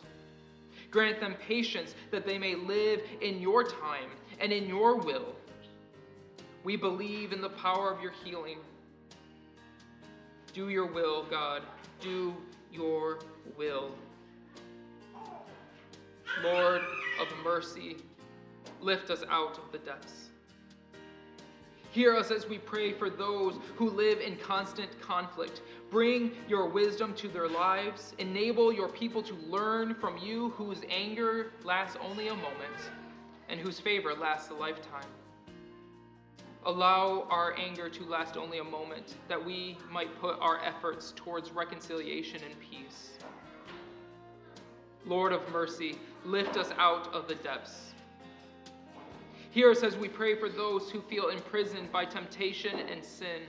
[0.91, 5.34] Grant them patience that they may live in your time and in your will.
[6.64, 8.60] We believe in the power of your healing.
[10.53, 11.64] Do your will, God.
[12.02, 12.36] Do
[12.72, 13.19] your
[13.57, 13.91] will.
[16.44, 16.82] Lord
[17.19, 17.98] of mercy,
[18.82, 20.30] lift us out of the depths.
[21.91, 25.61] Hear us as we pray for those who live in constant conflict.
[25.90, 28.14] Bring your wisdom to their lives.
[28.18, 32.91] Enable your people to learn from you, whose anger lasts only a moment
[33.49, 35.03] and whose favor lasts a lifetime.
[36.65, 41.51] Allow our anger to last only a moment, that we might put our efforts towards
[41.51, 43.17] reconciliation and peace.
[45.05, 47.93] Lord of mercy, lift us out of the depths.
[49.49, 53.41] Hear us as we pray for those who feel imprisoned by temptation and sin.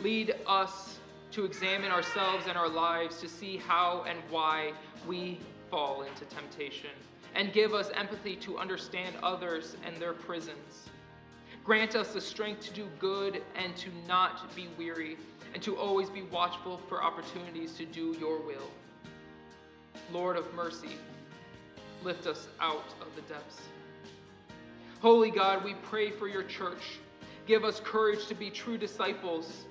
[0.00, 0.98] Lead us
[1.32, 4.72] to examine ourselves and our lives to see how and why
[5.06, 5.38] we
[5.70, 6.90] fall into temptation,
[7.34, 10.89] and give us empathy to understand others and their prisons.
[11.64, 15.16] Grant us the strength to do good and to not be weary,
[15.52, 18.70] and to always be watchful for opportunities to do your will.
[20.12, 20.96] Lord of mercy,
[22.02, 23.60] lift us out of the depths.
[25.00, 26.98] Holy God, we pray for your church.
[27.46, 29.64] Give us courage to be true disciples.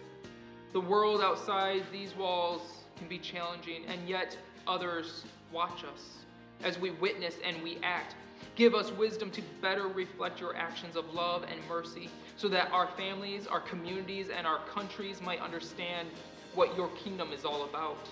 [0.74, 2.62] The world outside these walls
[2.98, 4.38] can be challenging, and yet
[4.68, 6.18] others watch us
[6.64, 8.16] as we witness and we act.
[8.56, 12.88] Give us wisdom to better reflect your actions of love and mercy so that our
[12.98, 16.10] families, our communities, and our countries might understand
[16.56, 18.10] what your kingdom is all about.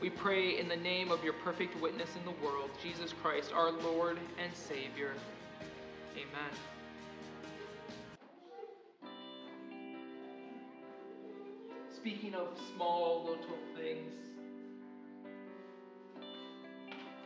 [0.00, 3.70] We pray in the name of your perfect witness in the world, Jesus Christ, our
[3.70, 5.12] Lord and Savior.
[6.14, 6.50] Amen.
[11.94, 14.12] Speaking of small little things,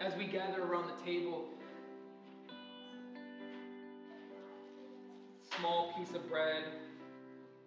[0.01, 1.47] as we gather around the table,
[5.59, 6.65] small piece of bread,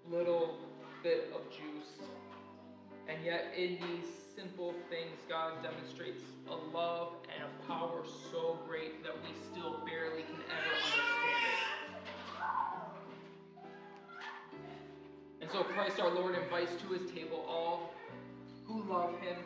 [0.09, 0.57] little
[1.03, 1.91] bit of juice,
[3.07, 9.03] and yet in these simple things, God demonstrates a love and a power so great
[9.03, 11.69] that we still barely can ever understand it.
[15.41, 17.93] And so Christ our Lord invites to his table all
[18.65, 19.37] who love him,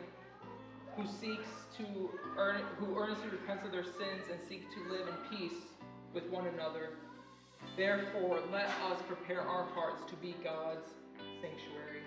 [0.96, 1.48] who seeks
[1.78, 5.58] to earn, who earnestly repents of their sins and seek to live in peace
[6.12, 6.90] with one another.
[7.76, 10.90] Therefore, let us prepare our hearts to be God's
[11.40, 12.00] sanctuary.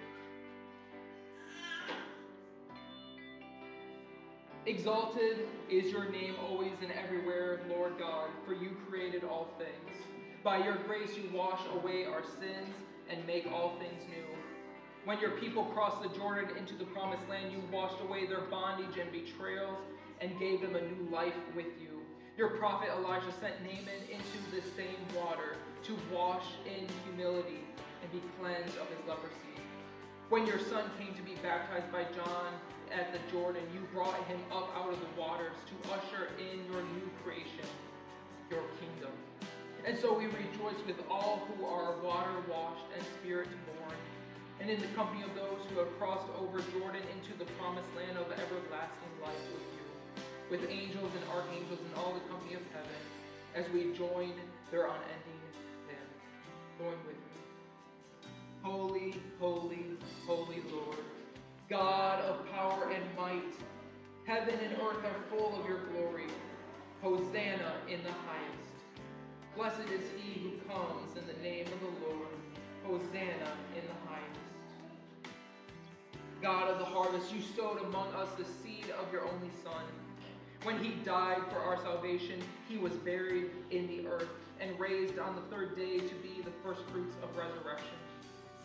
[4.65, 9.97] Exalted is your name always and everywhere, Lord God, for you created all things.
[10.43, 12.75] By your grace you wash away our sins
[13.09, 14.25] and make all things new.
[15.05, 18.97] When your people crossed the Jordan into the promised land, you washed away their bondage
[18.99, 19.79] and betrayals
[20.19, 21.96] and gave them a new life with you.
[22.37, 27.65] Your prophet Elijah sent Naaman into the same water to wash in humility
[28.03, 29.57] and be cleansed of his leprosy.
[30.29, 32.53] When your son came to be baptized by John
[32.93, 36.85] at the Jordan, you brought him up out of the waters to usher in your
[36.93, 37.65] new creation,
[38.53, 39.17] your kingdom.
[39.81, 43.97] And so we rejoice with all who are water washed and spirit born,
[44.61, 48.13] and in the company of those who have crossed over Jordan into the promised land
[48.13, 49.41] of everlasting life
[50.49, 53.01] with angels and archangels and all the company of heaven,
[53.55, 54.33] as we join
[54.71, 55.41] their unending
[55.87, 55.97] hymn.
[56.79, 58.29] Join with me.
[58.61, 59.85] Holy, holy,
[60.25, 60.97] holy Lord,
[61.69, 63.55] God of power and might,
[64.25, 66.27] heaven and earth are full of your glory.
[67.01, 68.67] Hosanna in the highest.
[69.55, 72.27] Blessed is he who comes in the name of the Lord.
[72.83, 74.37] Hosanna in the highest.
[76.41, 79.83] God of the harvest, you sowed among us the seed of your only Son.
[80.67, 84.27] When he died for our salvation, he was buried in the earth
[84.59, 87.95] and raised on the third day to be the first fruits of resurrection.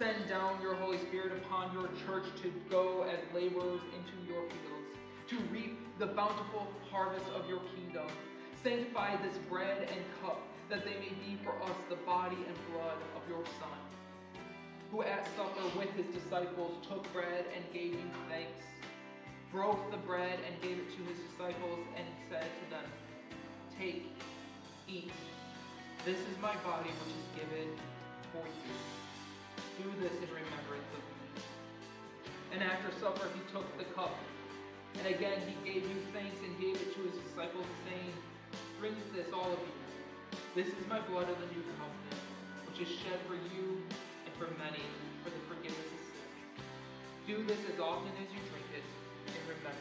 [0.00, 4.98] Send down your Holy Spirit upon your church to go as laborers into your fields,
[5.28, 8.08] to reap the bountiful harvest of your kingdom.
[8.64, 12.98] Sanctify this bread and cup, that they may be for us the body and blood
[13.14, 13.78] of your Son,
[14.90, 18.66] who at supper with his disciples took bread and gave you thanks,
[19.52, 22.88] broke the bread and gave it to his disciples, and said to them,
[23.78, 24.08] Take,
[24.88, 25.12] eat.
[26.08, 27.68] This is my body which is given
[28.32, 28.72] for you.
[29.76, 31.44] Do this in remembrance of me.
[32.56, 34.16] And after supper, he took the cup.
[34.98, 38.12] And again, he gave you thanks and gave it to his disciples, saying,
[38.80, 39.76] Drink this, all of you.
[40.56, 42.20] This is my blood of the new covenant,
[42.72, 43.84] which is shed for you
[44.24, 44.84] and for many
[45.20, 46.28] for the forgiveness of sin.
[47.28, 48.61] Do this as often as you drink
[49.66, 49.72] of.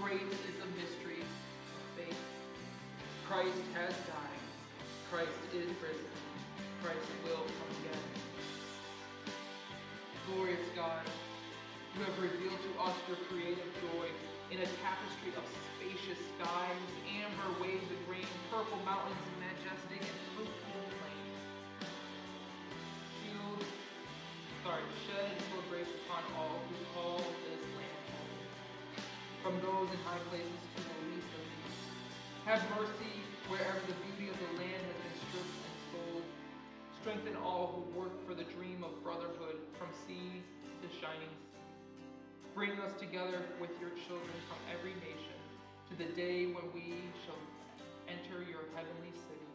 [0.00, 2.22] Great is the mystery of faith.
[3.28, 4.42] Christ has died.
[5.10, 6.12] Christ is risen.
[6.82, 8.04] Christ will come again.
[10.28, 11.02] Glorious God,
[11.96, 14.06] you have revealed to us your creative joy
[14.52, 15.44] in a tapestry of
[15.76, 19.16] spacious skies, amber waves of rain, purple mountains,
[25.08, 27.16] shed your grace upon all who call
[27.48, 28.04] this land.
[29.40, 31.80] From those in high places to the least of these.
[32.44, 36.24] Have mercy wherever the beauty of the land has been stripped and sold.
[37.00, 40.44] Strengthen all who work for the dream of brotherhood from sea
[40.84, 41.64] to shining sea.
[42.52, 45.38] Bring us together with your children from every nation
[45.88, 47.40] to the day when we shall
[48.04, 49.48] enter your heavenly city,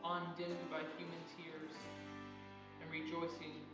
[0.00, 1.76] undimmed by human tears
[2.80, 3.67] and rejoicing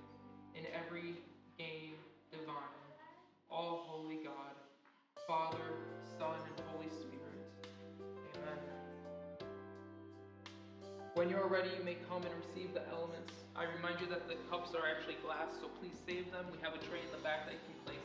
[0.54, 1.14] in every
[1.58, 1.98] game
[2.30, 2.78] divine.
[3.50, 4.54] All holy God,
[5.26, 5.66] Father,
[6.18, 7.38] Son, and Holy Spirit.
[8.34, 8.58] Amen.
[11.14, 13.32] When you are ready, you may come and receive the elements.
[13.54, 16.46] I remind you that the cups are actually glass, so please save them.
[16.50, 18.03] We have a tray in the back that you can place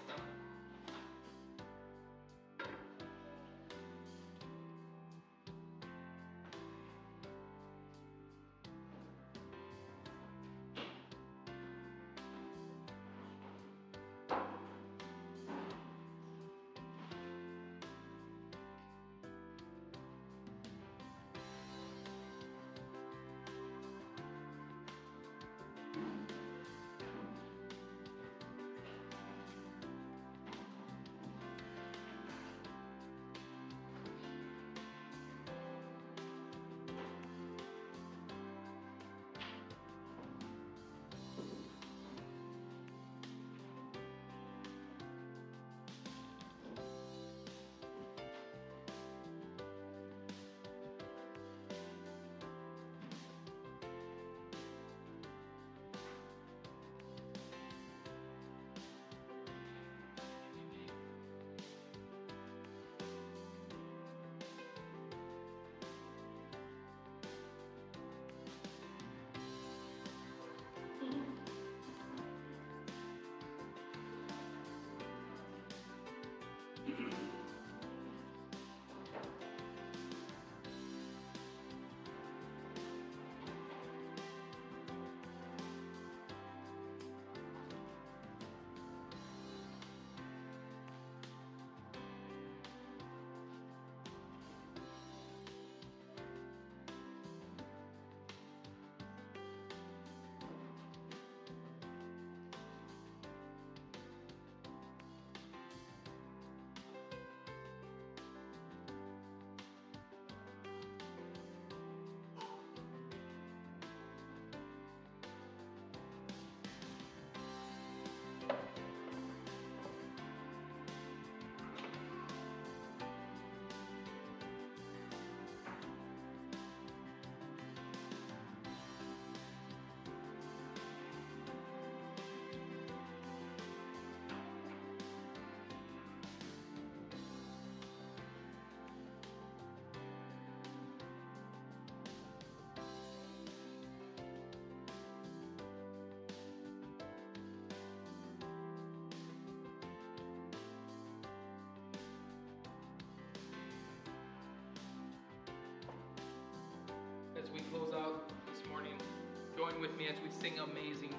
[159.79, 161.18] with me as we sing Amazing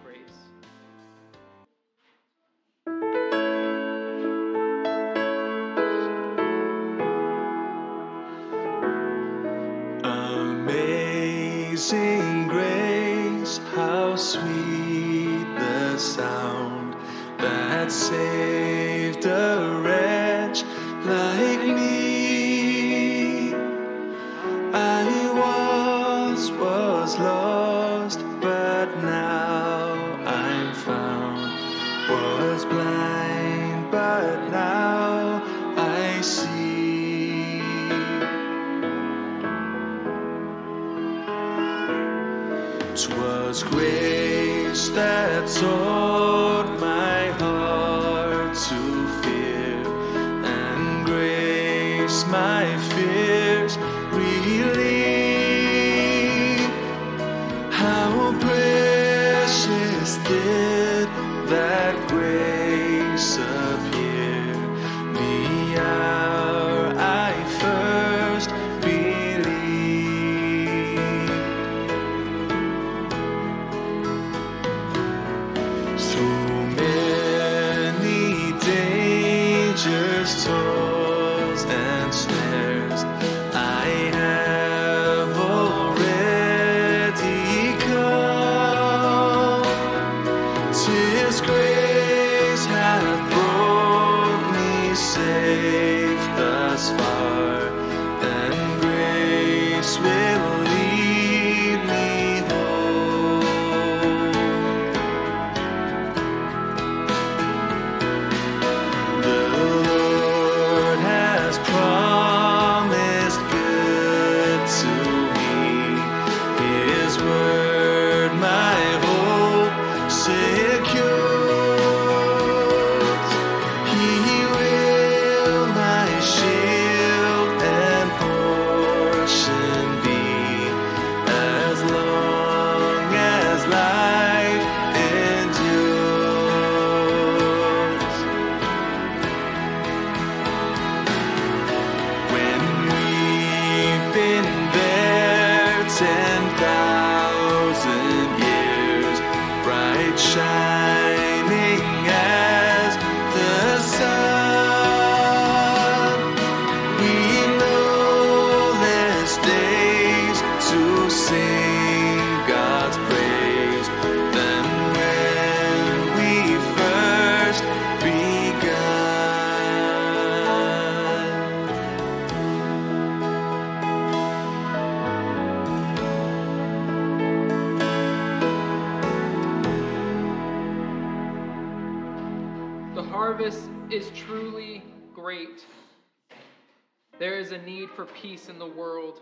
[188.21, 189.21] peace in the world.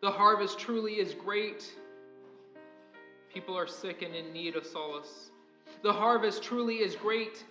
[0.00, 1.72] The harvest truly is great.
[3.32, 5.30] People are sick and in need of solace.
[5.82, 7.44] The harvest truly is great.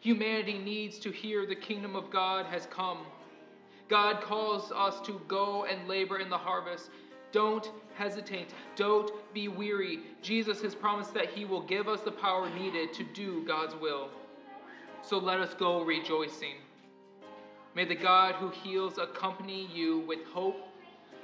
[0.00, 2.98] Humanity needs to hear the kingdom of God has come.
[3.88, 6.90] God calls us to go and labor in the harvest.
[7.32, 8.54] Don't hesitate.
[8.76, 10.00] Don't be weary.
[10.22, 14.08] Jesus has promised that He will give us the power needed to do God's will.
[15.02, 16.54] So let us go rejoicing.
[17.74, 20.68] May the God who heals accompany you with hope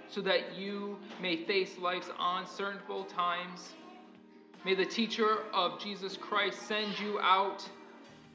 [0.08, 3.74] so that you may face life's uncertainable times.
[4.64, 7.68] May the teacher of Jesus Christ send you out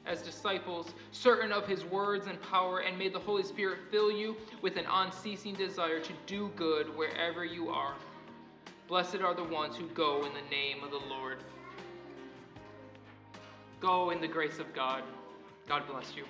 [0.06, 4.36] as disciples, certain of his words and power, and may the Holy Spirit fill you
[4.62, 7.94] with an unceasing desire to do good wherever you are.
[8.86, 11.38] Blessed are the ones who go in the name of the Lord.
[13.80, 15.02] Go in the grace of God.
[15.66, 16.24] God bless you.